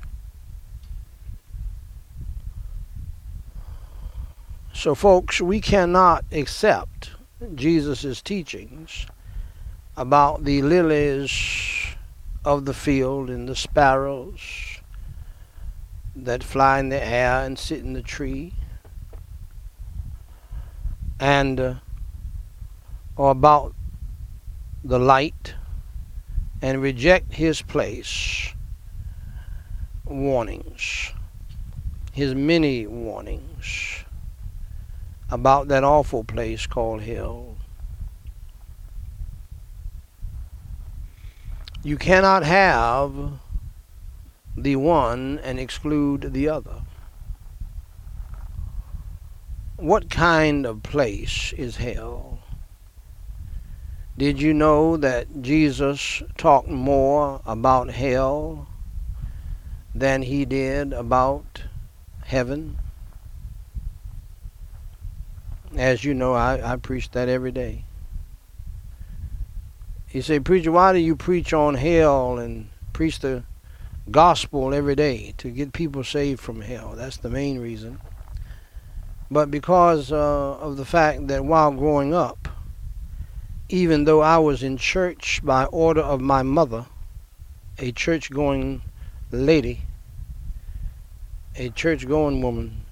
[4.72, 7.10] So, folks, we cannot accept
[7.54, 9.06] Jesus' teachings
[9.96, 11.96] about the lilies
[12.44, 14.40] of the field and the sparrows
[16.16, 18.54] that fly in the air and sit in the tree,
[21.18, 21.74] and uh,
[23.16, 23.74] or about
[24.82, 25.54] the light,
[26.62, 28.52] and reject his place
[30.04, 31.12] warnings,
[32.12, 34.03] his many warnings
[35.30, 37.56] about that awful place called hell.
[41.82, 43.12] You cannot have
[44.56, 46.82] the one and exclude the other.
[49.76, 52.38] What kind of place is hell?
[54.16, 58.68] Did you know that Jesus talked more about hell
[59.92, 61.64] than he did about
[62.24, 62.78] heaven?
[65.76, 67.84] As you know, I, I preach that every day.
[70.06, 73.42] He said, Preacher, why do you preach on hell and preach the
[74.10, 75.34] gospel every day?
[75.38, 76.94] To get people saved from hell.
[76.94, 78.00] That's the main reason.
[79.30, 82.48] But because uh, of the fact that while growing up,
[83.68, 86.86] even though I was in church by order of my mother,
[87.78, 88.82] a church going
[89.32, 89.80] lady,
[91.56, 92.84] a church going woman,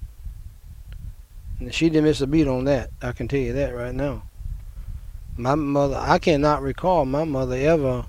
[1.71, 2.91] she didn't miss a beat on that.
[3.01, 4.23] I can tell you that right now.
[5.37, 8.05] My mother, I cannot recall my mother ever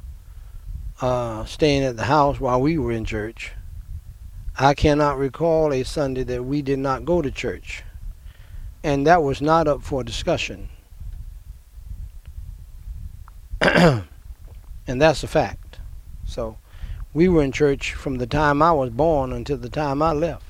[1.00, 3.52] uh, staying at the house while we were in church.
[4.58, 7.82] I cannot recall a Sunday that we did not go to church.
[8.82, 10.68] And that was not up for discussion.
[13.60, 14.04] and
[14.86, 15.78] that's a fact.
[16.26, 16.58] So
[17.12, 20.43] we were in church from the time I was born until the time I left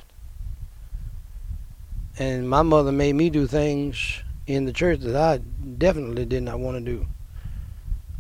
[2.19, 6.61] and my mother made me do things in the church that I definitely did not
[6.61, 7.07] want to do.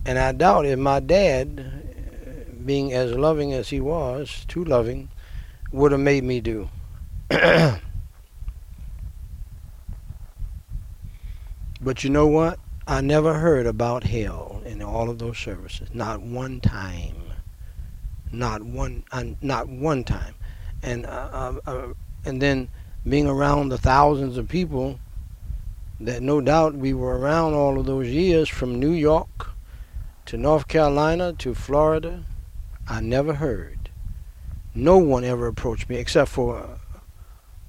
[0.06, 5.08] And I doubt if my dad, being as loving as he was, too loving,
[5.72, 6.68] would have made me do.
[7.28, 7.80] but
[12.02, 12.58] you know what?
[12.86, 15.88] I never heard about hell in all of those services.
[15.94, 17.16] Not one time.
[18.30, 19.04] Not one.
[19.10, 20.34] Uh, not one time.
[20.82, 21.86] And uh, uh, uh
[22.26, 22.68] and then
[23.06, 24.98] being around the thousands of people
[26.00, 29.50] that no doubt we were around all of those years from New York
[30.26, 32.24] to North Carolina to Florida,
[32.88, 33.90] I never heard.
[34.74, 36.78] No one ever approached me except for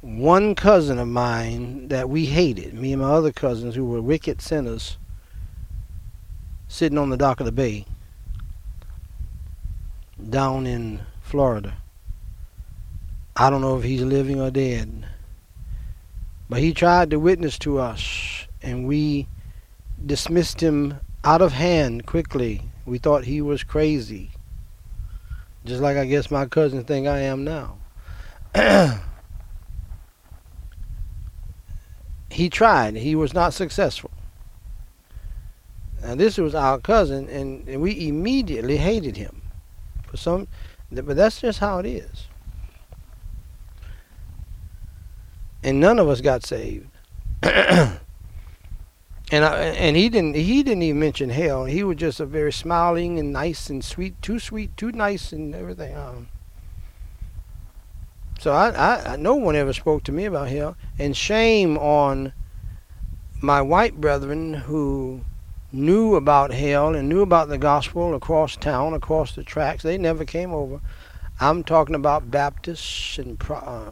[0.02, 4.42] one cousin of mine that we hated, me and my other cousins who were wicked
[4.42, 4.98] sinners,
[6.68, 7.86] sitting on the dock of the bay
[10.30, 11.78] down in Florida.
[13.36, 15.06] I don't know if he's living or dead.
[16.50, 19.28] But he tried to witness to us, and we
[20.06, 22.62] dismissed him out of hand quickly.
[22.86, 24.30] We thought he was crazy.
[25.66, 27.78] Just like I guess my cousins think I am now.
[32.30, 32.96] he tried.
[32.96, 34.12] He was not successful.
[36.04, 39.42] Now this was our cousin, and, and we immediately hated him
[40.08, 40.48] for some.
[40.92, 42.28] But that's just how it is.
[45.66, 46.88] And none of us got saved.
[47.44, 48.00] and
[49.32, 51.66] I, and he didn't he didn't even mention hell.
[51.66, 55.56] He was just a very smiling and nice and sweet, too sweet, too nice and
[55.56, 55.98] everything.
[55.98, 56.28] Um,
[58.40, 60.78] so I, I, no one ever spoke to me about hell.
[61.00, 62.32] And shame on
[63.42, 65.22] my white brethren who
[65.72, 69.82] knew about hell and knew about the gospel across town, across the tracks.
[69.82, 70.80] They never came over.
[71.40, 73.92] I'm talking about Baptists and uh,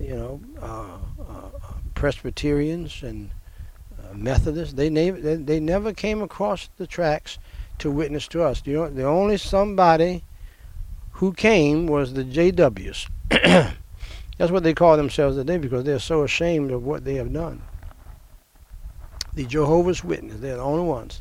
[0.00, 1.50] you know, uh, uh,
[1.94, 3.30] Presbyterians and
[3.98, 4.74] uh, Methodists.
[4.74, 7.38] They, they they never came across the tracks
[7.78, 8.62] to witness to us.
[8.64, 10.24] You know, the only somebody
[11.12, 13.08] who came was the JWs.
[14.38, 17.62] That's what they call themselves today because they're so ashamed of what they have done.
[19.34, 21.20] The Jehovah's Witnesses, they're the only ones.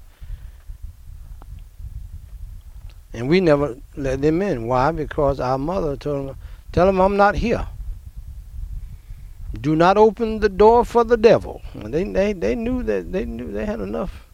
[3.12, 4.68] And we never let them in.
[4.68, 4.92] Why?
[4.92, 6.38] Because our mother told them,
[6.72, 7.68] tell them I'm not here.
[9.54, 11.62] Do not open the door for the devil.
[11.74, 14.28] They, they, they knew that they knew they had enough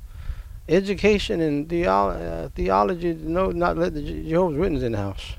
[0.68, 5.36] education and theolo- uh, theology to know not let the Jehovah's Witnesses in the house.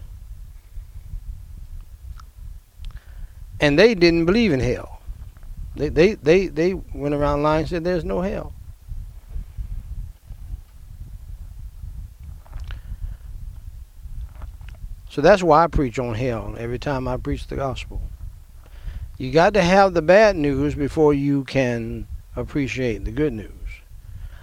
[3.61, 5.01] And they didn't believe in hell.
[5.75, 8.55] They they they, they went around lying and said there's no hell.
[15.11, 18.03] So that's why I preach on hell every time I preach the gospel.
[19.19, 23.51] You got to have the bad news before you can appreciate the good news.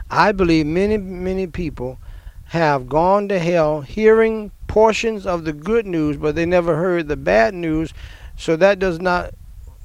[0.10, 2.00] I believe many, many people
[2.46, 7.16] have gone to hell hearing portions of the good news, but they never heard the
[7.16, 7.94] bad news.
[8.36, 9.36] So that does not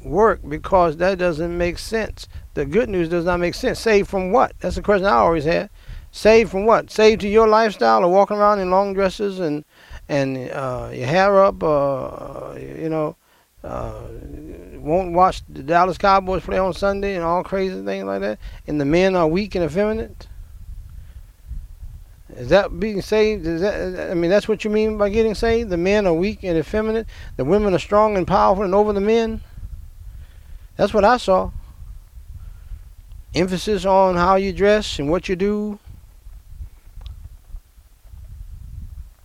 [0.02, 2.26] work because that doesn't make sense.
[2.54, 3.78] The good news does not make sense.
[3.78, 4.52] Saved from what?
[4.60, 5.68] That's the question I always had.
[6.12, 6.90] Saved from what?
[6.90, 9.64] Saved to your lifestyle of walking around in long dresses and
[10.08, 13.14] and uh, your hair up, uh, you know,
[13.64, 14.02] uh,
[14.74, 18.80] won't watch the Dallas Cowboys play on Sunday and all crazy things like that, and
[18.80, 20.28] the men are weak and effeminate?
[22.36, 23.46] Is that being saved?
[23.46, 25.70] Is that I mean that's what you mean by getting saved?
[25.70, 27.06] The men are weak and effeminate.
[27.36, 29.40] The women are strong and powerful and over the men.
[30.76, 31.50] That's what I saw.
[33.34, 35.78] Emphasis on how you dress and what you do.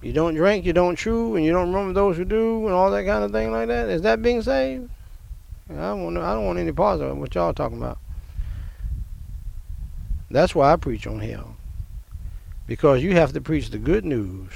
[0.04, 2.92] You don't drink, you don't chew, and you don't remember those who do, and all
[2.92, 3.88] that kind of thing like that.
[3.88, 4.90] Is that being saved?
[5.70, 6.18] I don't want.
[6.18, 7.98] I don't want any parts of what y'all talking about.
[10.30, 11.56] That's why I preach on hell,
[12.68, 14.52] because you have to preach the good news.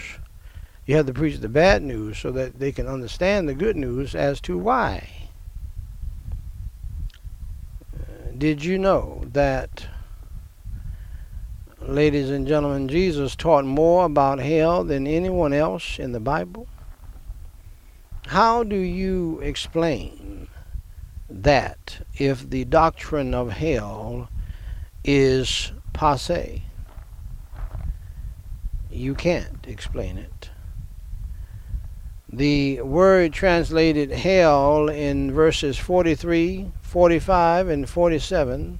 [0.85, 4.15] You have to preach the bad news so that they can understand the good news
[4.15, 5.07] as to why.
[7.93, 9.87] Uh, did you know that
[11.87, 16.67] ladies and gentlemen, Jesus taught more about hell than anyone else in the Bible.
[18.27, 20.49] How do you explain
[21.29, 24.29] that if the doctrine of hell
[25.03, 26.63] is passe?
[28.91, 30.49] You can't explain it.
[32.31, 38.79] The word translated hell in verses 43, 45, and 47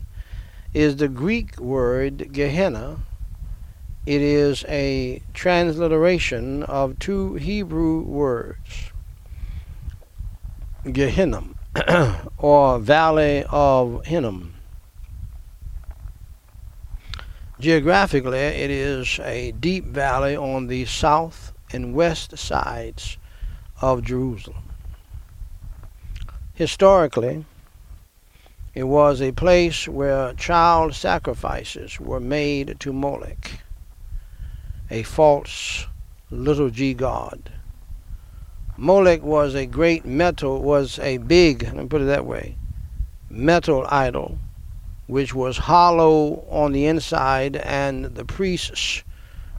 [0.74, 3.00] is the Greek word Gehenna.
[4.06, 8.92] It is a transliteration of two Hebrew words,
[10.90, 11.44] Gehenna,
[12.38, 14.54] or Valley of Hinnom.
[17.60, 23.18] Geographically, it is a deep valley on the south and west sides
[23.82, 24.64] of Jerusalem.
[26.54, 27.46] Historically,
[28.78, 33.50] it was a place where child sacrifices were made to Moloch,
[34.92, 35.88] a false
[36.30, 37.52] little g god.
[38.78, 42.56] Moloch was a great metal, was a big, let me put it that way,
[43.32, 44.38] metal idol,
[45.08, 49.02] which was hollow on the inside, and the priests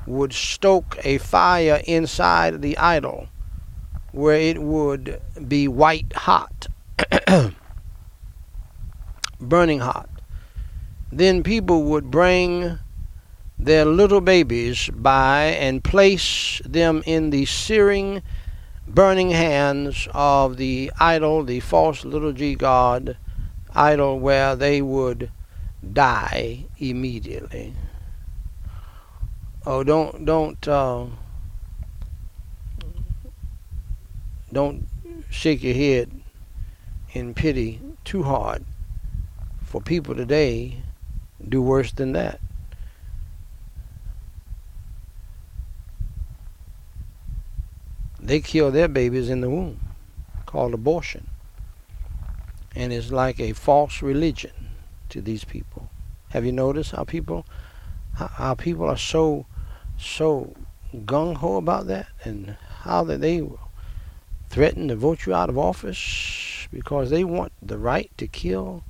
[0.07, 3.27] would stoke a fire inside the idol
[4.13, 6.69] where it would be white hot.
[9.41, 10.09] burning hot.
[11.11, 12.79] Then people would bring
[13.59, 18.23] their little babies by and place them in the searing,
[18.87, 23.17] burning hands of the idol, the false little g god
[23.75, 25.31] idol, where they would
[25.93, 27.75] die immediately.
[29.67, 31.07] Oh, don't don't uh,
[34.53, 34.87] don't
[35.31, 36.11] shake your head
[37.13, 38.65] in pity too hard
[39.69, 40.83] for people today
[41.47, 42.41] do worse than that.
[48.19, 49.79] They kill their babies in the womb,
[50.47, 51.29] called abortion.
[52.75, 54.53] And it's like a false religion
[55.11, 55.91] to these people.
[56.31, 57.45] Have you noticed how people
[58.15, 59.47] how, people are so
[59.99, 60.57] so
[61.05, 63.47] gung ho about that and how that they
[64.49, 68.83] threaten to vote you out of office because they want the right to kill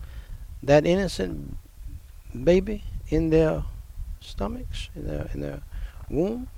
[0.63, 1.57] that innocent
[2.45, 3.65] baby in their
[4.21, 5.63] stomachs, in their in their
[6.11, 6.49] womb.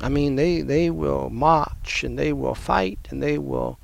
[0.00, 3.78] I mean, they they will march and they will fight and they will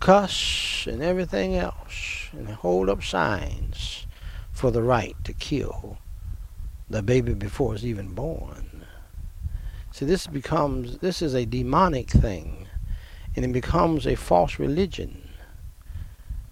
[0.00, 4.06] cuss and everything else and hold up signs
[4.52, 5.98] for the right to kill
[6.90, 8.84] the baby before it's even born.
[9.92, 12.66] See, this becomes this is a demonic thing,
[13.34, 15.27] and it becomes a false religion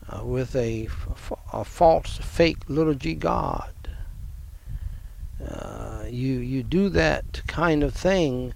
[0.08, 0.88] uh, with a,
[1.52, 2.58] a false, fake
[2.98, 3.72] g God.
[5.44, 8.54] Uh, you you do that kind of thing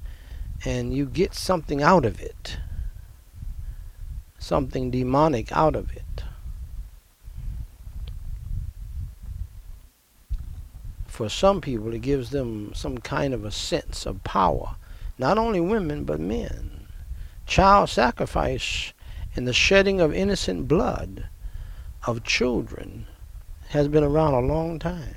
[0.64, 2.59] and you get something out of it.
[4.38, 6.24] Something demonic out of it.
[11.07, 14.76] For some people it gives them some kind of a sense of power.
[15.18, 16.86] Not only women but men.
[17.46, 18.92] Child sacrifice
[19.36, 21.28] and the shedding of innocent blood
[22.07, 23.07] of children
[23.70, 25.16] has been around a long time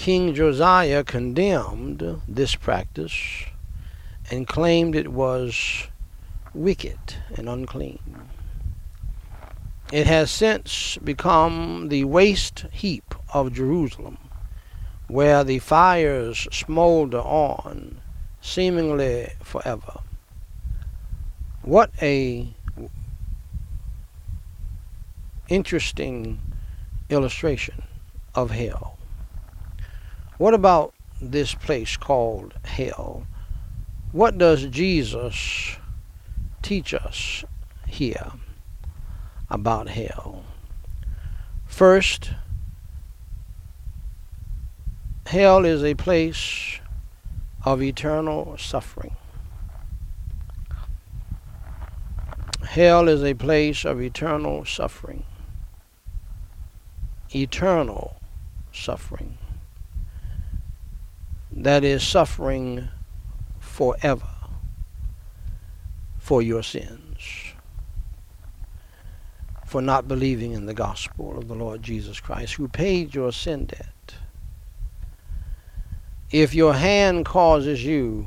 [0.00, 3.44] King Josiah condemned this practice
[4.30, 5.88] and claimed it was
[6.54, 6.98] wicked
[7.36, 8.00] and unclean.
[9.92, 14.16] It has since become the waste heap of Jerusalem,
[15.06, 18.00] where the fires smolder on,
[18.40, 20.00] seemingly forever.
[21.62, 22.54] What a
[25.50, 26.40] interesting
[27.10, 27.82] illustration
[28.34, 28.96] of hell.
[30.38, 33.26] What about this place called hell?
[34.12, 35.76] What does Jesus
[36.62, 37.44] teach us
[37.86, 38.32] here
[39.50, 40.44] about hell?
[41.66, 42.30] First,
[45.26, 46.80] hell is a place
[47.66, 49.14] of eternal suffering.
[52.70, 55.24] Hell is a place of eternal suffering.
[57.34, 58.14] Eternal
[58.72, 59.36] suffering
[61.50, 62.86] that is suffering
[63.58, 64.28] forever
[66.20, 67.54] for your sins,
[69.66, 73.64] for not believing in the gospel of the Lord Jesus Christ, who paid your sin
[73.64, 74.14] debt.
[76.30, 78.26] If your hand causes you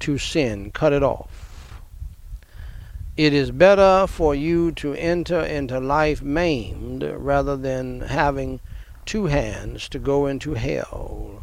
[0.00, 1.47] to sin, cut it off.
[3.18, 8.60] It is better for you to enter into life maimed rather than having
[9.06, 11.42] two hands to go into hell,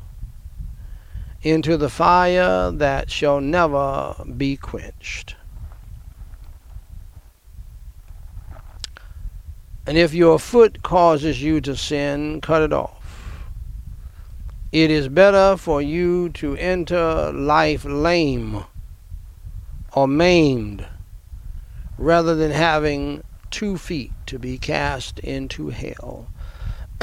[1.42, 5.36] into the fire that shall never be quenched.
[9.86, 13.50] And if your foot causes you to sin, cut it off.
[14.72, 18.64] It is better for you to enter life lame
[19.92, 20.88] or maimed
[21.98, 26.28] rather than having two feet to be cast into hell.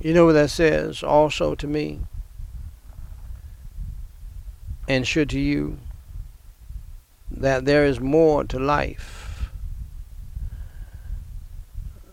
[0.00, 2.00] you know what that says also to me?
[4.86, 5.78] And should to you?
[7.30, 9.50] That there is more to life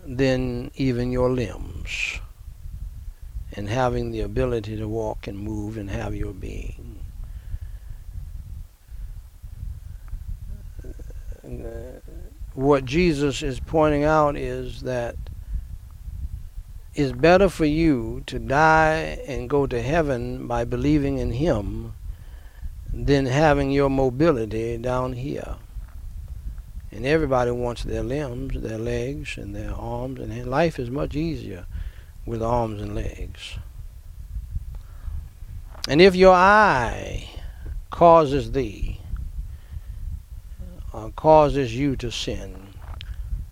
[0.04, 2.20] than even your limbs
[3.52, 6.91] and having the ability to walk and move and have your being.
[11.60, 12.00] Uh,
[12.54, 15.16] what Jesus is pointing out is that
[16.94, 21.94] it's better for you to die and go to heaven by believing in Him
[22.92, 25.56] than having your mobility down here.
[26.90, 31.64] And everybody wants their limbs, their legs, and their arms, and life is much easier
[32.26, 33.58] with arms and legs.
[35.88, 37.28] And if your eye
[37.90, 39.01] causes thee
[40.92, 42.68] uh, causes you to sin.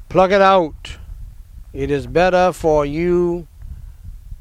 [0.09, 0.99] Plug it out.
[1.73, 3.47] It is better for you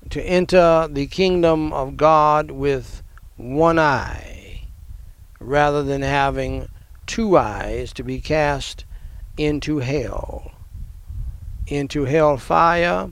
[0.10, 3.04] to enter the kingdom of God with
[3.38, 4.62] one eye
[5.40, 6.68] rather than having
[7.06, 8.86] two eyes to be cast
[9.38, 10.52] into hell,
[11.68, 13.12] into hell fire,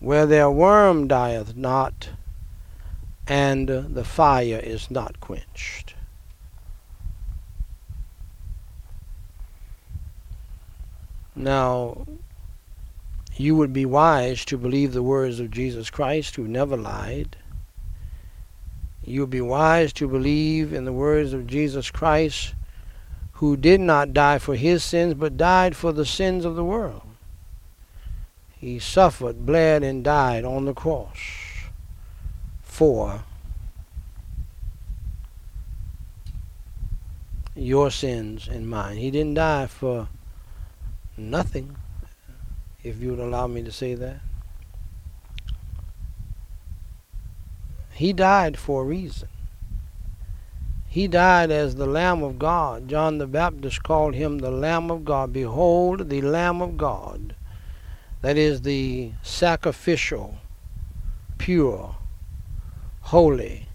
[0.00, 2.10] where their worm dieth not,
[3.26, 5.95] and the fire is not quenched.
[11.36, 12.06] Now,
[13.36, 17.36] you would be wise to believe the words of Jesus Christ, who never lied.
[19.04, 22.54] You would be wise to believe in the words of Jesus Christ,
[23.32, 27.02] who did not die for his sins, but died for the sins of the world.
[28.56, 31.18] He suffered, bled, and died on the cross
[32.62, 33.22] for
[37.54, 38.96] your sins and mine.
[38.96, 40.08] He didn't die for
[41.16, 41.76] nothing,
[42.82, 44.20] if you would allow me to say that.
[47.92, 49.28] He died for a reason.
[50.86, 52.88] He died as the Lamb of God.
[52.88, 55.32] John the Baptist called him the Lamb of God.
[55.32, 57.34] Behold, the Lamb of God.
[58.22, 60.38] That is the sacrificial,
[61.38, 61.96] pure,
[63.00, 63.66] holy,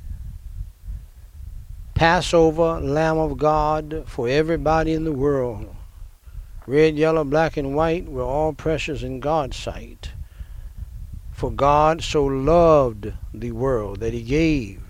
[1.94, 5.76] Passover Lamb of God for everybody in the world
[6.72, 10.12] red, yellow, black, and white, were all precious in God's sight.
[11.34, 14.82] For God so loved the world that he gave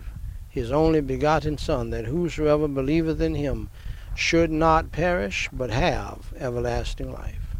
[0.47, 3.69] his only begotten Son, that whosoever believeth in him
[4.13, 7.55] should not perish, but have everlasting life.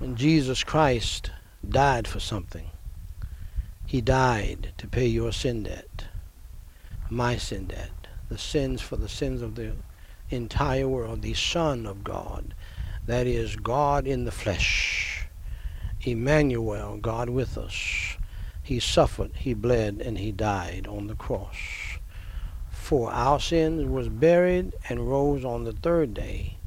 [0.00, 1.30] And Jesus Christ
[1.68, 2.70] died for something.
[3.86, 6.06] He died to pay your sin debt,
[7.08, 7.90] my sin debt,
[8.28, 9.72] the sins for the sins of the
[10.30, 12.54] entire world, the Son of God,
[13.06, 15.28] that is, God in the flesh,
[16.00, 18.16] Emmanuel, God with us.
[18.62, 21.56] He suffered, he bled, and he died on the cross.
[22.68, 26.58] For our sins was buried and rose on the third day.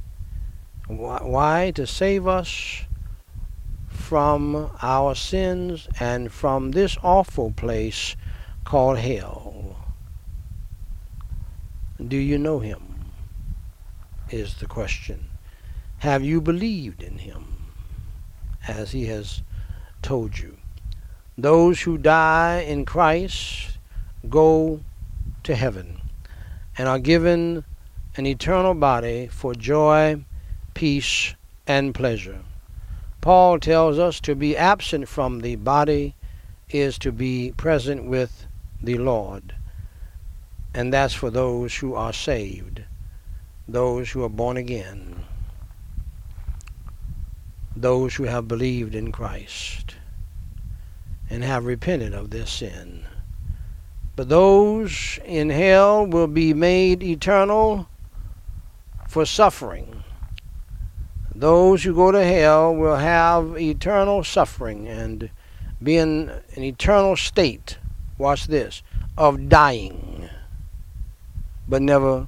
[0.86, 1.72] Why?
[1.74, 2.84] To save us
[3.88, 8.16] from our sins and from this awful place
[8.64, 9.59] called hell.
[12.08, 13.12] Do you know him?
[14.30, 15.28] Is the question.
[15.98, 17.72] Have you believed in him
[18.66, 19.42] as he has
[20.00, 20.56] told you?
[21.36, 23.78] Those who die in Christ
[24.28, 24.80] go
[25.42, 26.00] to heaven
[26.78, 27.64] and are given
[28.16, 30.24] an eternal body for joy,
[30.74, 31.34] peace,
[31.66, 32.40] and pleasure.
[33.20, 36.14] Paul tells us to be absent from the body
[36.70, 38.46] is to be present with
[38.82, 39.54] the Lord.
[40.74, 42.82] And that's for those who are saved,
[43.66, 45.24] those who are born again,
[47.74, 49.96] those who have believed in Christ
[51.28, 53.04] and have repented of their sin.
[54.16, 57.88] But those in hell will be made eternal
[59.08, 60.00] for suffering
[61.40, 65.30] those who go to hell will have eternal suffering and
[65.82, 67.78] be in an eternal state,
[68.18, 68.82] watch this,
[69.16, 70.09] of dying,
[71.70, 72.26] but never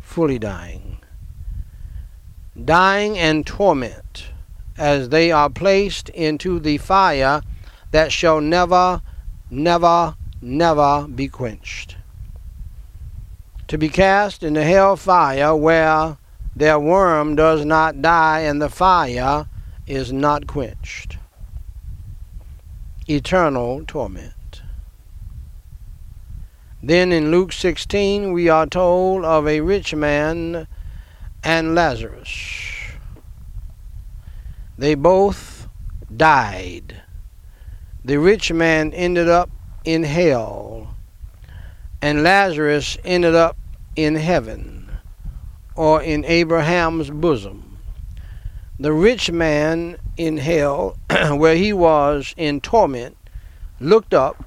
[0.00, 0.98] fully dying.
[2.64, 4.30] Dying and torment
[4.78, 7.42] as they are placed into the fire
[7.90, 9.02] that shall never,
[9.50, 11.96] never, never be quenched.
[13.68, 16.16] To be cast in the hell fire where
[16.56, 19.46] their worm does not die and the fire
[19.86, 21.18] is not quenched.
[23.06, 24.31] Eternal torment.
[26.84, 30.66] Then in Luke 16, we are told of a rich man
[31.44, 32.28] and Lazarus.
[34.76, 35.68] They both
[36.16, 37.00] died.
[38.04, 39.48] The rich man ended up
[39.84, 40.96] in hell,
[42.00, 43.56] and Lazarus ended up
[43.94, 44.90] in heaven
[45.76, 47.78] or in Abraham's bosom.
[48.80, 50.96] The rich man in hell,
[51.30, 53.16] where he was in torment,
[53.78, 54.44] looked up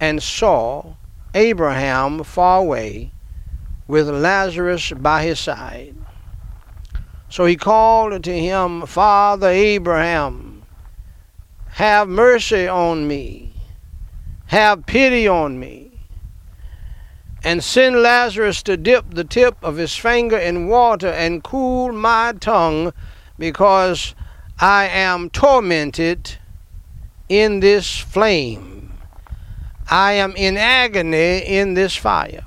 [0.00, 0.94] and saw
[1.34, 3.12] Abraham far away
[3.86, 5.94] with Lazarus by his side.
[7.28, 10.62] So he called to him, Father Abraham,
[11.68, 13.52] have mercy on me,
[14.46, 15.88] have pity on me
[17.44, 22.32] and send Lazarus to dip the tip of his finger in water and cool my
[22.40, 22.92] tongue,
[23.38, 24.14] because
[24.58, 26.36] I am tormented
[27.28, 28.77] in this flame.
[29.90, 32.44] I am in agony in this fire.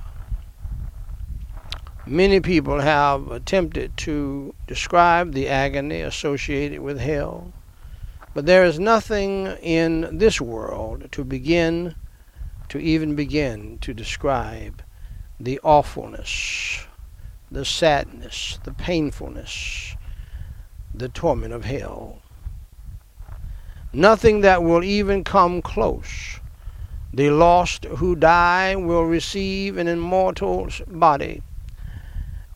[2.05, 7.51] Many people have attempted to describe the agony associated with hell,
[8.35, 11.95] but there is nothing in this world to begin
[12.69, 14.83] to even begin to describe
[15.39, 16.85] the awfulness,
[17.49, 19.95] the sadness, the painfulness,
[20.93, 22.21] the torment of hell.
[23.91, 26.40] Nothing that will even come close.
[27.13, 31.41] The lost who die will receive an immortal body.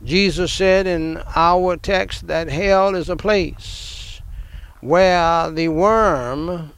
[0.03, 4.22] Jesus said in our text that hell is a place
[4.80, 6.72] where the worm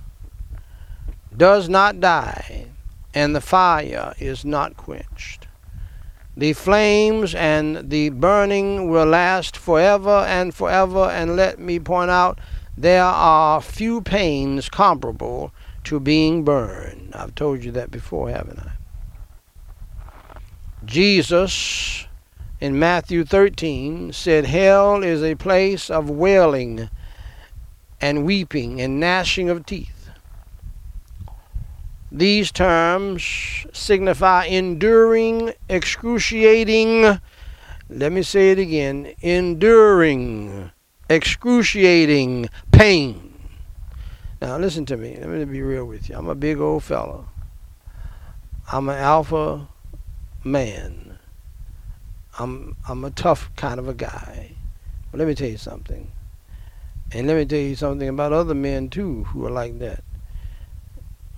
[1.35, 2.67] does not die
[3.13, 5.47] and the fire is not quenched.
[6.35, 12.39] The flames and the burning will last forever and forever, and let me point out
[12.77, 15.51] there are few pains comparable
[15.87, 17.13] to being burned.
[17.15, 18.71] I've told you that before, haven't I?
[20.83, 22.07] Jesus
[22.59, 26.89] in Matthew 13 said, Hell is a place of wailing
[28.01, 30.09] and weeping and gnashing of teeth.
[32.11, 37.19] These terms signify enduring, excruciating,
[37.89, 40.69] let me say it again, enduring,
[41.09, 43.26] excruciating pain.
[44.47, 45.13] Now, listen to me.
[45.19, 46.15] Let me be real with you.
[46.15, 47.25] I'm a big old fella.
[48.71, 49.67] I'm an alpha
[50.41, 51.19] man.
[52.39, 54.55] I'm I'm a tough kind of a guy.
[55.11, 56.09] But let me tell you something.
[57.11, 60.01] And let me tell you something about other men too who are like that.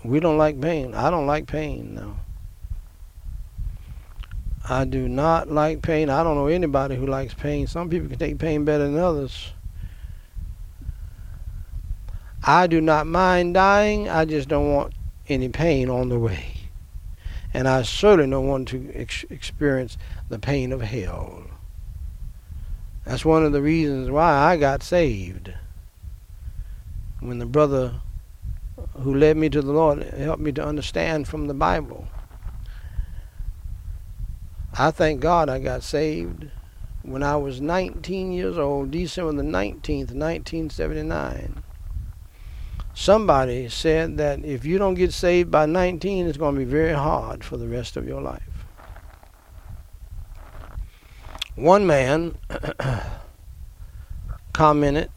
[0.03, 0.93] We don't like pain.
[0.93, 2.19] I don't like pain now.
[4.69, 6.11] I do not like pain.
[6.11, 7.65] I don't know anybody who likes pain.
[7.65, 9.53] Some people can take pain better than others.
[12.43, 14.09] I do not mind dying.
[14.09, 14.93] I just don't want
[15.27, 16.55] any pain on the way.
[17.53, 19.97] And I certainly don't want to ex- experience
[20.29, 21.43] the pain of hell.
[23.05, 25.53] That's one of the reasons why I got saved.
[27.19, 28.01] When the brother
[28.99, 32.07] who led me to the Lord helped me to understand from the Bible
[34.77, 36.47] I thank God I got saved
[37.01, 41.63] when I was 19 years old, December the 19th, 1979.
[42.99, 46.91] Somebody said that if you don't get saved by 19, it's going to be very
[46.91, 48.65] hard for the rest of your life.
[51.55, 52.37] One man
[54.53, 55.11] commented,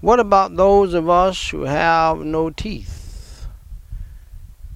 [0.00, 3.48] What about those of us who have no teeth?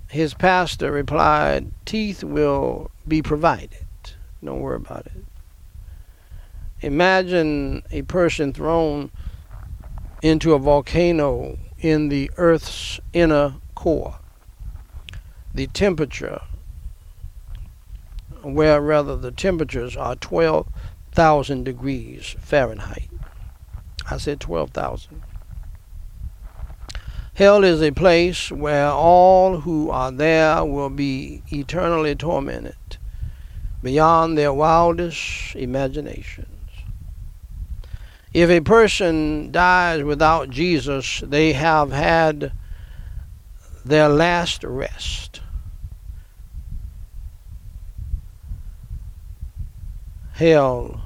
[0.08, 3.86] His pastor replied, Teeth will be provided.
[4.42, 5.24] Don't worry about it.
[6.80, 9.12] Imagine a person thrown
[10.22, 14.16] into a volcano in the Earth's inner core.
[15.54, 16.42] The temperature,
[18.42, 23.10] where rather the temperatures are 12,000 degrees Fahrenheit.
[24.10, 25.22] I said 12,000.
[27.34, 32.76] Hell is a place where all who are there will be eternally tormented
[33.82, 36.49] beyond their wildest imaginations.
[38.32, 42.52] If a person dies without Jesus, they have had
[43.84, 45.40] their last rest.
[50.34, 51.02] Hell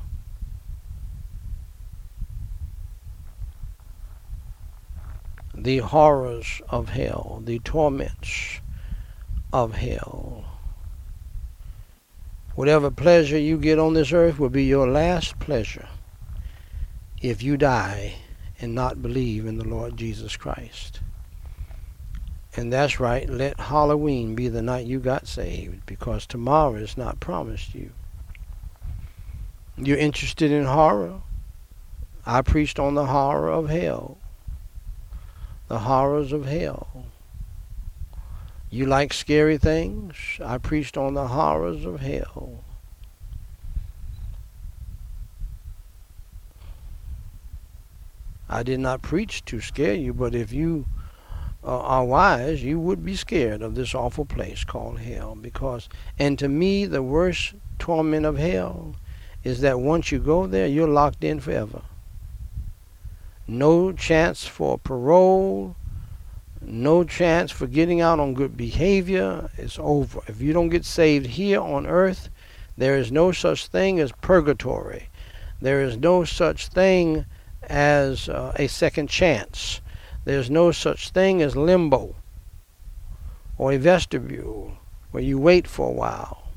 [5.54, 8.60] the horrors of hell, the torments
[9.52, 10.44] of hell.
[12.54, 15.88] Whatever pleasure you get on this earth will be your last pleasure
[17.24, 18.14] if you die
[18.60, 21.00] and not believe in the Lord Jesus Christ.
[22.54, 27.20] And that's right, let Halloween be the night you got saved because tomorrow is not
[27.20, 27.92] promised you.
[29.78, 31.22] You're interested in horror?
[32.26, 34.18] I preached on the horror of hell.
[35.68, 37.06] The horrors of hell.
[38.68, 40.14] You like scary things?
[40.44, 42.64] I preached on the horrors of hell.
[48.48, 50.86] I did not preach to scare you, but if you
[51.62, 55.34] uh, are wise, you would be scared of this awful place called hell.
[55.34, 55.88] Because,
[56.18, 58.96] and to me, the worst torment of hell
[59.42, 61.82] is that once you go there, you're locked in forever.
[63.46, 65.76] No chance for parole,
[66.60, 69.50] no chance for getting out on good behavior.
[69.56, 70.20] It's over.
[70.26, 72.30] If you don't get saved here on earth,
[72.76, 75.08] there is no such thing as purgatory.
[75.60, 77.26] There is no such thing
[77.68, 79.80] as uh, a second chance.
[80.24, 82.14] There's no such thing as limbo
[83.58, 84.76] or a vestibule
[85.10, 86.48] where you wait for a while.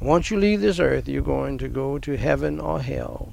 [0.00, 3.32] Once you leave this earth, you're going to go to heaven or hell.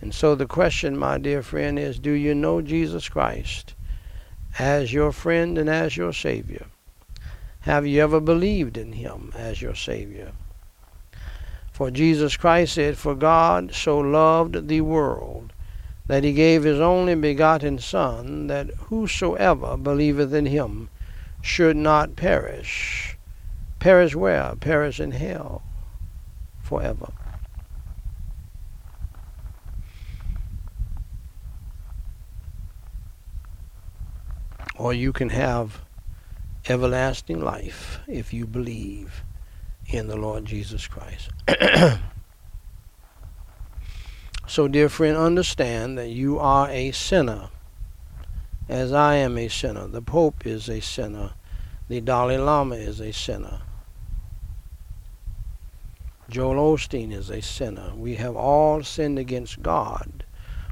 [0.00, 3.74] And so the question, my dear friend, is do you know Jesus Christ
[4.58, 6.66] as your friend and as your Savior?
[7.60, 10.32] Have you ever believed in him as your Savior?
[11.72, 15.52] For Jesus Christ said, For God so loved the world
[16.06, 20.90] that he gave his only begotten Son, that whosoever believeth in him
[21.40, 23.16] should not perish.
[23.78, 24.54] Perish where?
[24.56, 25.62] Perish in hell
[26.62, 27.12] forever.
[34.82, 35.80] or you can have
[36.68, 39.22] everlasting life if you believe
[39.92, 41.30] in the Lord Jesus Christ.
[44.46, 47.50] so, dear friend, understand that you are a sinner,
[48.68, 49.86] as I am a sinner.
[49.86, 51.32] The Pope is a sinner.
[51.88, 53.60] The Dalai Lama is a sinner.
[56.30, 57.92] Joel Osteen is a sinner.
[57.94, 60.24] We have all sinned against God.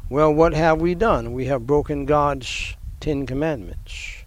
[0.09, 1.35] Well, what have we done?
[1.35, 4.25] We have broken God's Ten Commandments.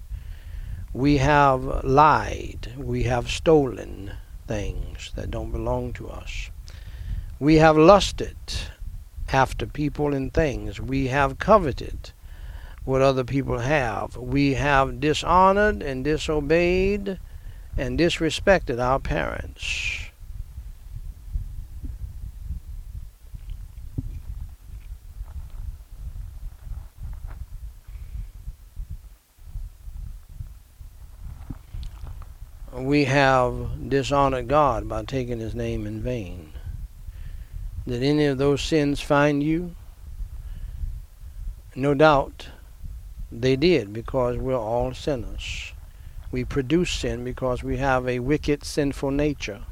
[0.93, 2.73] We have lied.
[2.77, 4.11] We have stolen
[4.47, 6.49] things that don't belong to us.
[7.39, 8.35] We have lusted
[9.31, 10.79] after people and things.
[10.79, 12.11] We have coveted
[12.85, 14.15] what other people have.
[14.17, 17.19] We have dishonored and disobeyed
[17.77, 20.02] and disrespected our parents.
[32.85, 36.53] We have dishonored God by taking his name in vain.
[37.87, 39.75] Did any of those sins find you?
[41.75, 42.49] No doubt
[43.31, 45.73] they did because we're all sinners.
[46.31, 49.63] We produce sin because we have a wicked, sinful nature.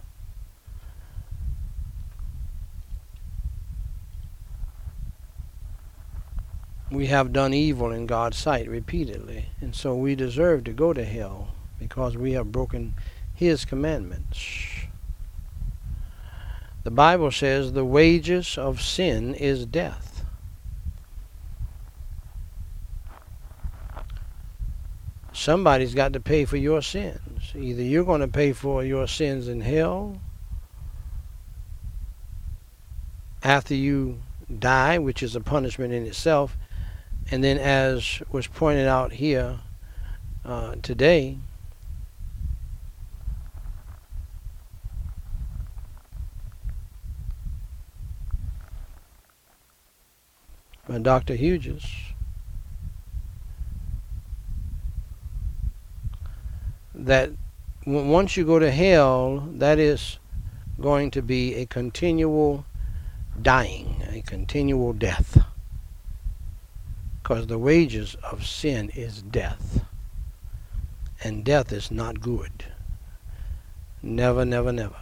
[6.92, 11.06] we have done evil in God's sight repeatedly, and so we deserve to go to
[11.06, 11.48] hell
[11.82, 12.94] because we have broken
[13.34, 14.40] His commandments.
[16.84, 20.24] The Bible says the wages of sin is death.
[25.34, 27.52] Somebody's got to pay for your sins.
[27.56, 30.22] Either you're going to pay for your sins in hell
[33.44, 34.20] after you
[34.60, 36.56] die, which is a punishment in itself,
[37.32, 39.60] and then, as was pointed out here
[40.46, 41.38] uh, today,
[50.92, 51.36] by Dr.
[51.36, 51.86] Hughes,
[56.94, 57.32] that
[57.86, 60.20] once you go to hell, that is
[60.80, 62.66] going to be a continual
[63.42, 65.46] dying, a continual death
[67.32, 69.86] because the wages of sin is death.
[71.24, 72.66] And death is not good.
[74.02, 74.96] Never, never, never.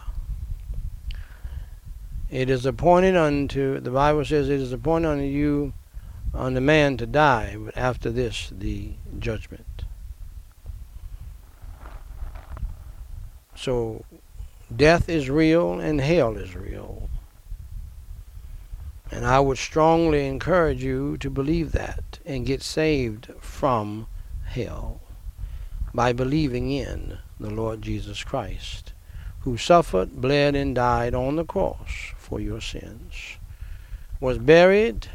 [2.29, 5.73] It is appointed unto, the Bible says, it is appointed unto you,
[6.33, 9.83] unto man to die, but after this, the judgment.
[13.55, 14.05] So,
[14.73, 17.09] death is real and hell is real.
[19.11, 24.07] And I would strongly encourage you to believe that and get saved from
[24.45, 25.01] hell
[25.93, 28.93] by believing in the Lord Jesus Christ,
[29.41, 33.37] who suffered, bled, and died on the cross for your sins,
[34.19, 35.07] was buried,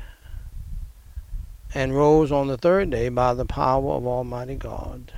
[1.75, 5.12] and rose on the third day by the power of Almighty God.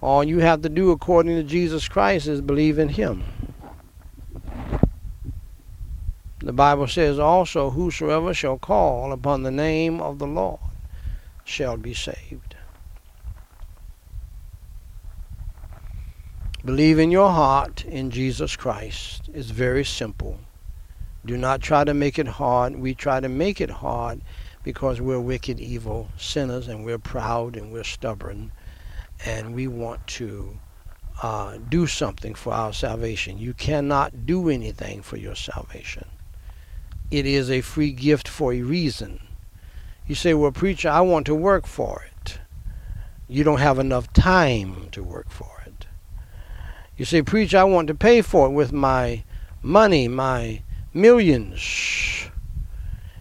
[0.00, 3.24] All you have to do according to Jesus Christ is believe in Him.
[6.38, 10.60] The Bible says also, Whosoever shall call upon the name of the Lord
[11.44, 12.54] shall be saved.
[16.64, 19.28] Believe in your heart in Jesus Christ.
[19.32, 20.38] It's very simple.
[21.24, 22.76] Do not try to make it hard.
[22.76, 24.20] We try to make it hard
[24.66, 28.52] because we're wicked, evil sinners and we're proud and we're stubborn
[29.24, 30.58] and we want to
[31.22, 33.38] uh, do something for our salvation.
[33.38, 36.04] You cannot do anything for your salvation
[37.10, 39.20] it is a free gift for a reason.
[40.06, 42.38] You say, well, preacher, I want to work for it.
[43.28, 45.86] You don't have enough time to work for it.
[46.96, 49.24] You say, preacher, I want to pay for it with my
[49.62, 50.62] money, my
[50.94, 52.15] millions.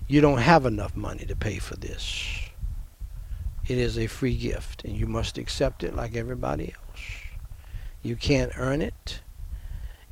[0.08, 2.40] You don't have enough money to pay for this.
[3.68, 7.02] It is a free gift, and you must accept it like everybody else.
[8.04, 9.22] You can't earn it.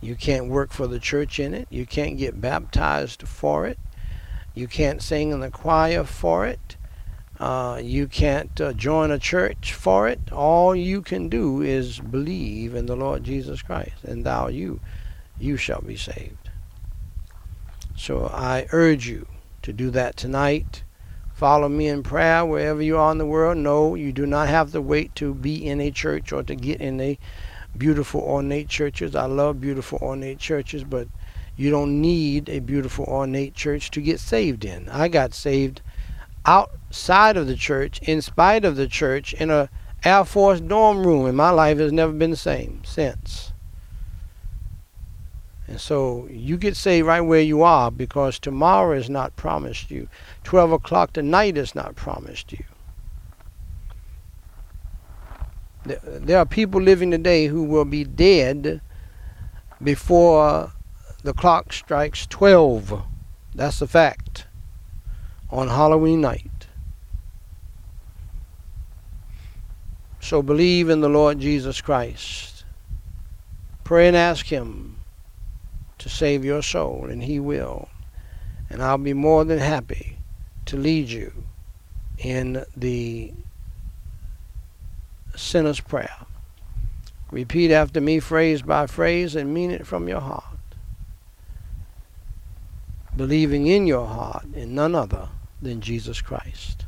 [0.01, 1.67] You can't work for the church in it.
[1.69, 3.77] You can't get baptized for it.
[4.55, 6.75] You can't sing in the choir for it.
[7.39, 10.31] Uh, you can't uh, join a church for it.
[10.31, 14.79] All you can do is believe in the Lord Jesus Christ, and thou you,
[15.39, 16.49] you shall be saved.
[17.95, 19.27] So I urge you
[19.63, 20.83] to do that tonight.
[21.33, 23.57] Follow me in prayer wherever you are in the world.
[23.57, 26.79] No, you do not have to wait to be in a church or to get
[26.79, 27.17] in a
[27.77, 29.15] beautiful ornate churches.
[29.15, 31.07] I love beautiful ornate churches, but
[31.55, 34.89] you don't need a beautiful ornate church to get saved in.
[34.89, 35.81] I got saved
[36.45, 39.69] outside of the church, in spite of the church, in a
[40.03, 43.52] Air Force dorm room, and my life has never been the same since.
[45.73, 50.07] And so you get saved right where you are because tomorrow is not promised you.
[50.43, 52.63] 12 o'clock tonight is not promised you.
[55.83, 58.81] There are people living today who will be dead
[59.81, 60.71] before
[61.23, 63.01] the clock strikes 12.
[63.55, 64.45] That's a fact.
[65.49, 66.67] On Halloween night.
[70.19, 72.63] So believe in the Lord Jesus Christ.
[73.83, 74.97] Pray and ask Him
[76.03, 77.87] to save your soul, and He will.
[78.69, 80.17] And I'll be more than happy
[80.65, 81.31] to lead you
[82.17, 83.33] in the
[85.33, 86.25] sinner's prayer.
[87.31, 90.43] Repeat after me, phrase by phrase, and mean it from your heart.
[93.15, 95.29] Believing in your heart in none other
[95.61, 96.85] than Jesus Christ.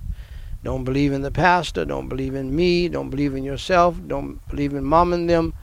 [0.61, 1.85] Don't believe in the pastor.
[1.85, 2.89] Don't believe in me.
[2.89, 3.97] Don't believe in yourself.
[4.07, 5.53] Don't believe in mom and them.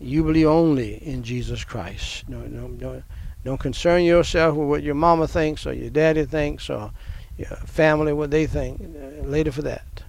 [0.00, 2.28] You believe only in Jesus Christ.
[2.28, 3.02] No, no, no,
[3.44, 6.90] don't concern yourself with what your mama thinks or your daddy thinks or
[7.36, 8.80] your family, what they think.
[8.80, 10.02] Uh, later for that.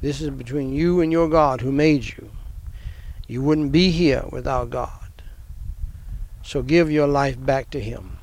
[0.00, 2.30] This is between you and your God who made you.
[3.26, 4.90] You wouldn't be here without God.
[6.42, 8.18] So give your life back to Him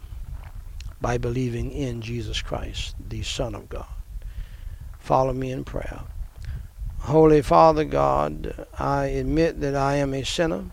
[1.02, 3.86] by believing in Jesus Christ, the Son of God.
[5.00, 6.02] Follow me in prayer.
[7.06, 10.66] Holy Father God, I admit that I am a sinner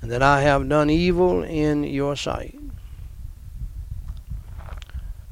[0.00, 2.58] and that I have done evil in your sight.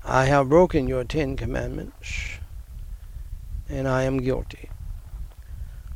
[0.05, 2.33] I have broken your Ten Commandments,
[3.71, 4.69] and I am guilty.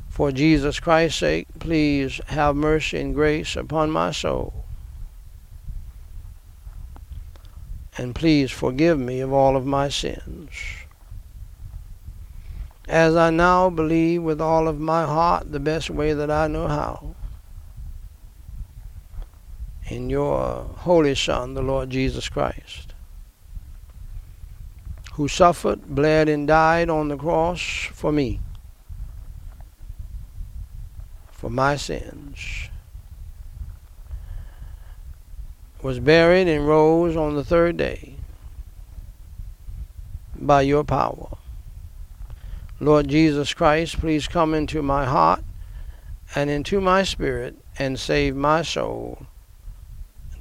[0.09, 4.65] For Jesus Christ's sake, please have mercy and grace upon my soul.
[7.99, 10.86] And please forgive me of all of my sins.
[12.89, 16.69] As I now believe with all of my heart the best way that I know
[16.69, 17.15] how
[19.89, 22.87] in your Holy Son, the Lord Jesus Christ
[25.17, 28.39] who suffered, bled, and died on the cross for me,
[31.31, 32.69] for my sins,
[35.83, 38.17] was buried and rose on the third day
[40.35, 41.39] by your power.
[42.79, 45.43] Lord Jesus Christ, please come into my heart
[46.35, 49.27] and into my spirit and save my soul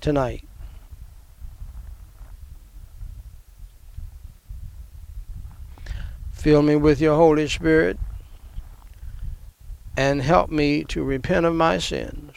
[0.02, 0.44] tonight.
[6.34, 7.98] Fill me with your Holy Spirit
[9.98, 12.36] and help me to repent of my sins,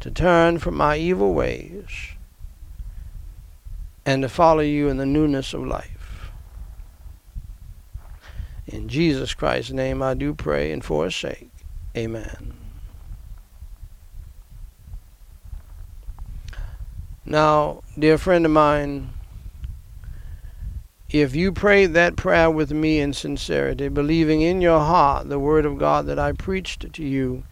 [0.00, 2.12] to turn from my evil ways,
[4.06, 5.93] and to follow you in the newness of life.
[8.74, 11.48] In Jesus Christ's name I do pray and for his sake.
[11.96, 12.54] Amen.
[17.24, 19.10] Now, dear friend of mine,
[21.08, 25.66] if you prayed that prayer with me in sincerity, believing in your heart the word
[25.66, 27.44] of God that I preached to you,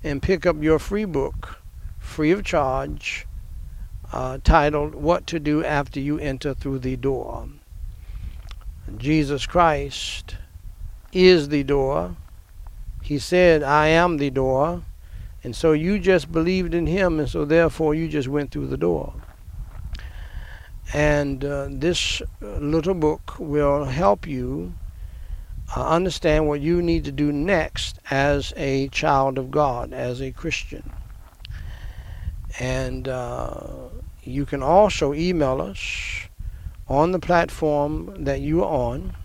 [0.03, 1.63] and pick up your free book,
[1.97, 3.25] free of charge,
[4.13, 7.49] uh, titled What to Do After You Enter Through the Door.
[8.99, 10.35] Jesus Christ
[11.11, 12.17] is the door.
[13.05, 14.81] He said, I am the door.
[15.43, 18.77] And so you just believed in him, and so therefore you just went through the
[18.77, 19.13] door.
[20.91, 24.73] And uh, this little book will help you
[25.77, 30.31] uh, understand what you need to do next as a child of God, as a
[30.31, 30.91] Christian.
[32.57, 33.89] And uh,
[34.23, 36.25] you can also email us
[36.87, 39.15] on the platform that you are on,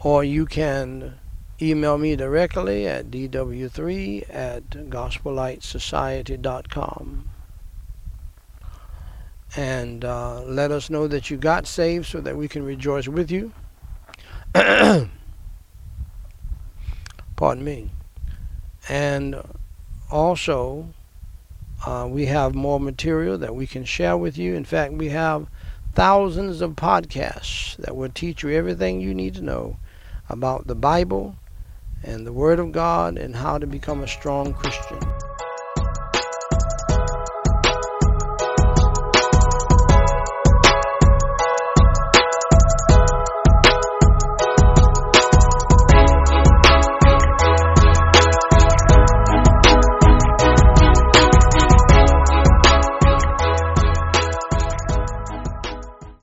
[0.00, 1.18] or you can
[1.60, 7.28] email me directly at dw3 at gospellightsociety.com
[9.56, 13.30] and uh, let us know that you got saved so that we can rejoice with
[13.30, 13.52] you.
[14.54, 15.10] Pardon
[17.64, 17.90] me.
[18.88, 19.42] And
[20.10, 20.88] also,
[21.86, 24.54] uh, we have more material that we can share with you.
[24.54, 25.46] In fact, we have
[25.94, 29.78] thousands of podcasts that will teach you everything you need to know
[30.28, 31.36] about the Bible
[32.02, 35.00] and the Word of God and how to become a strong Christian.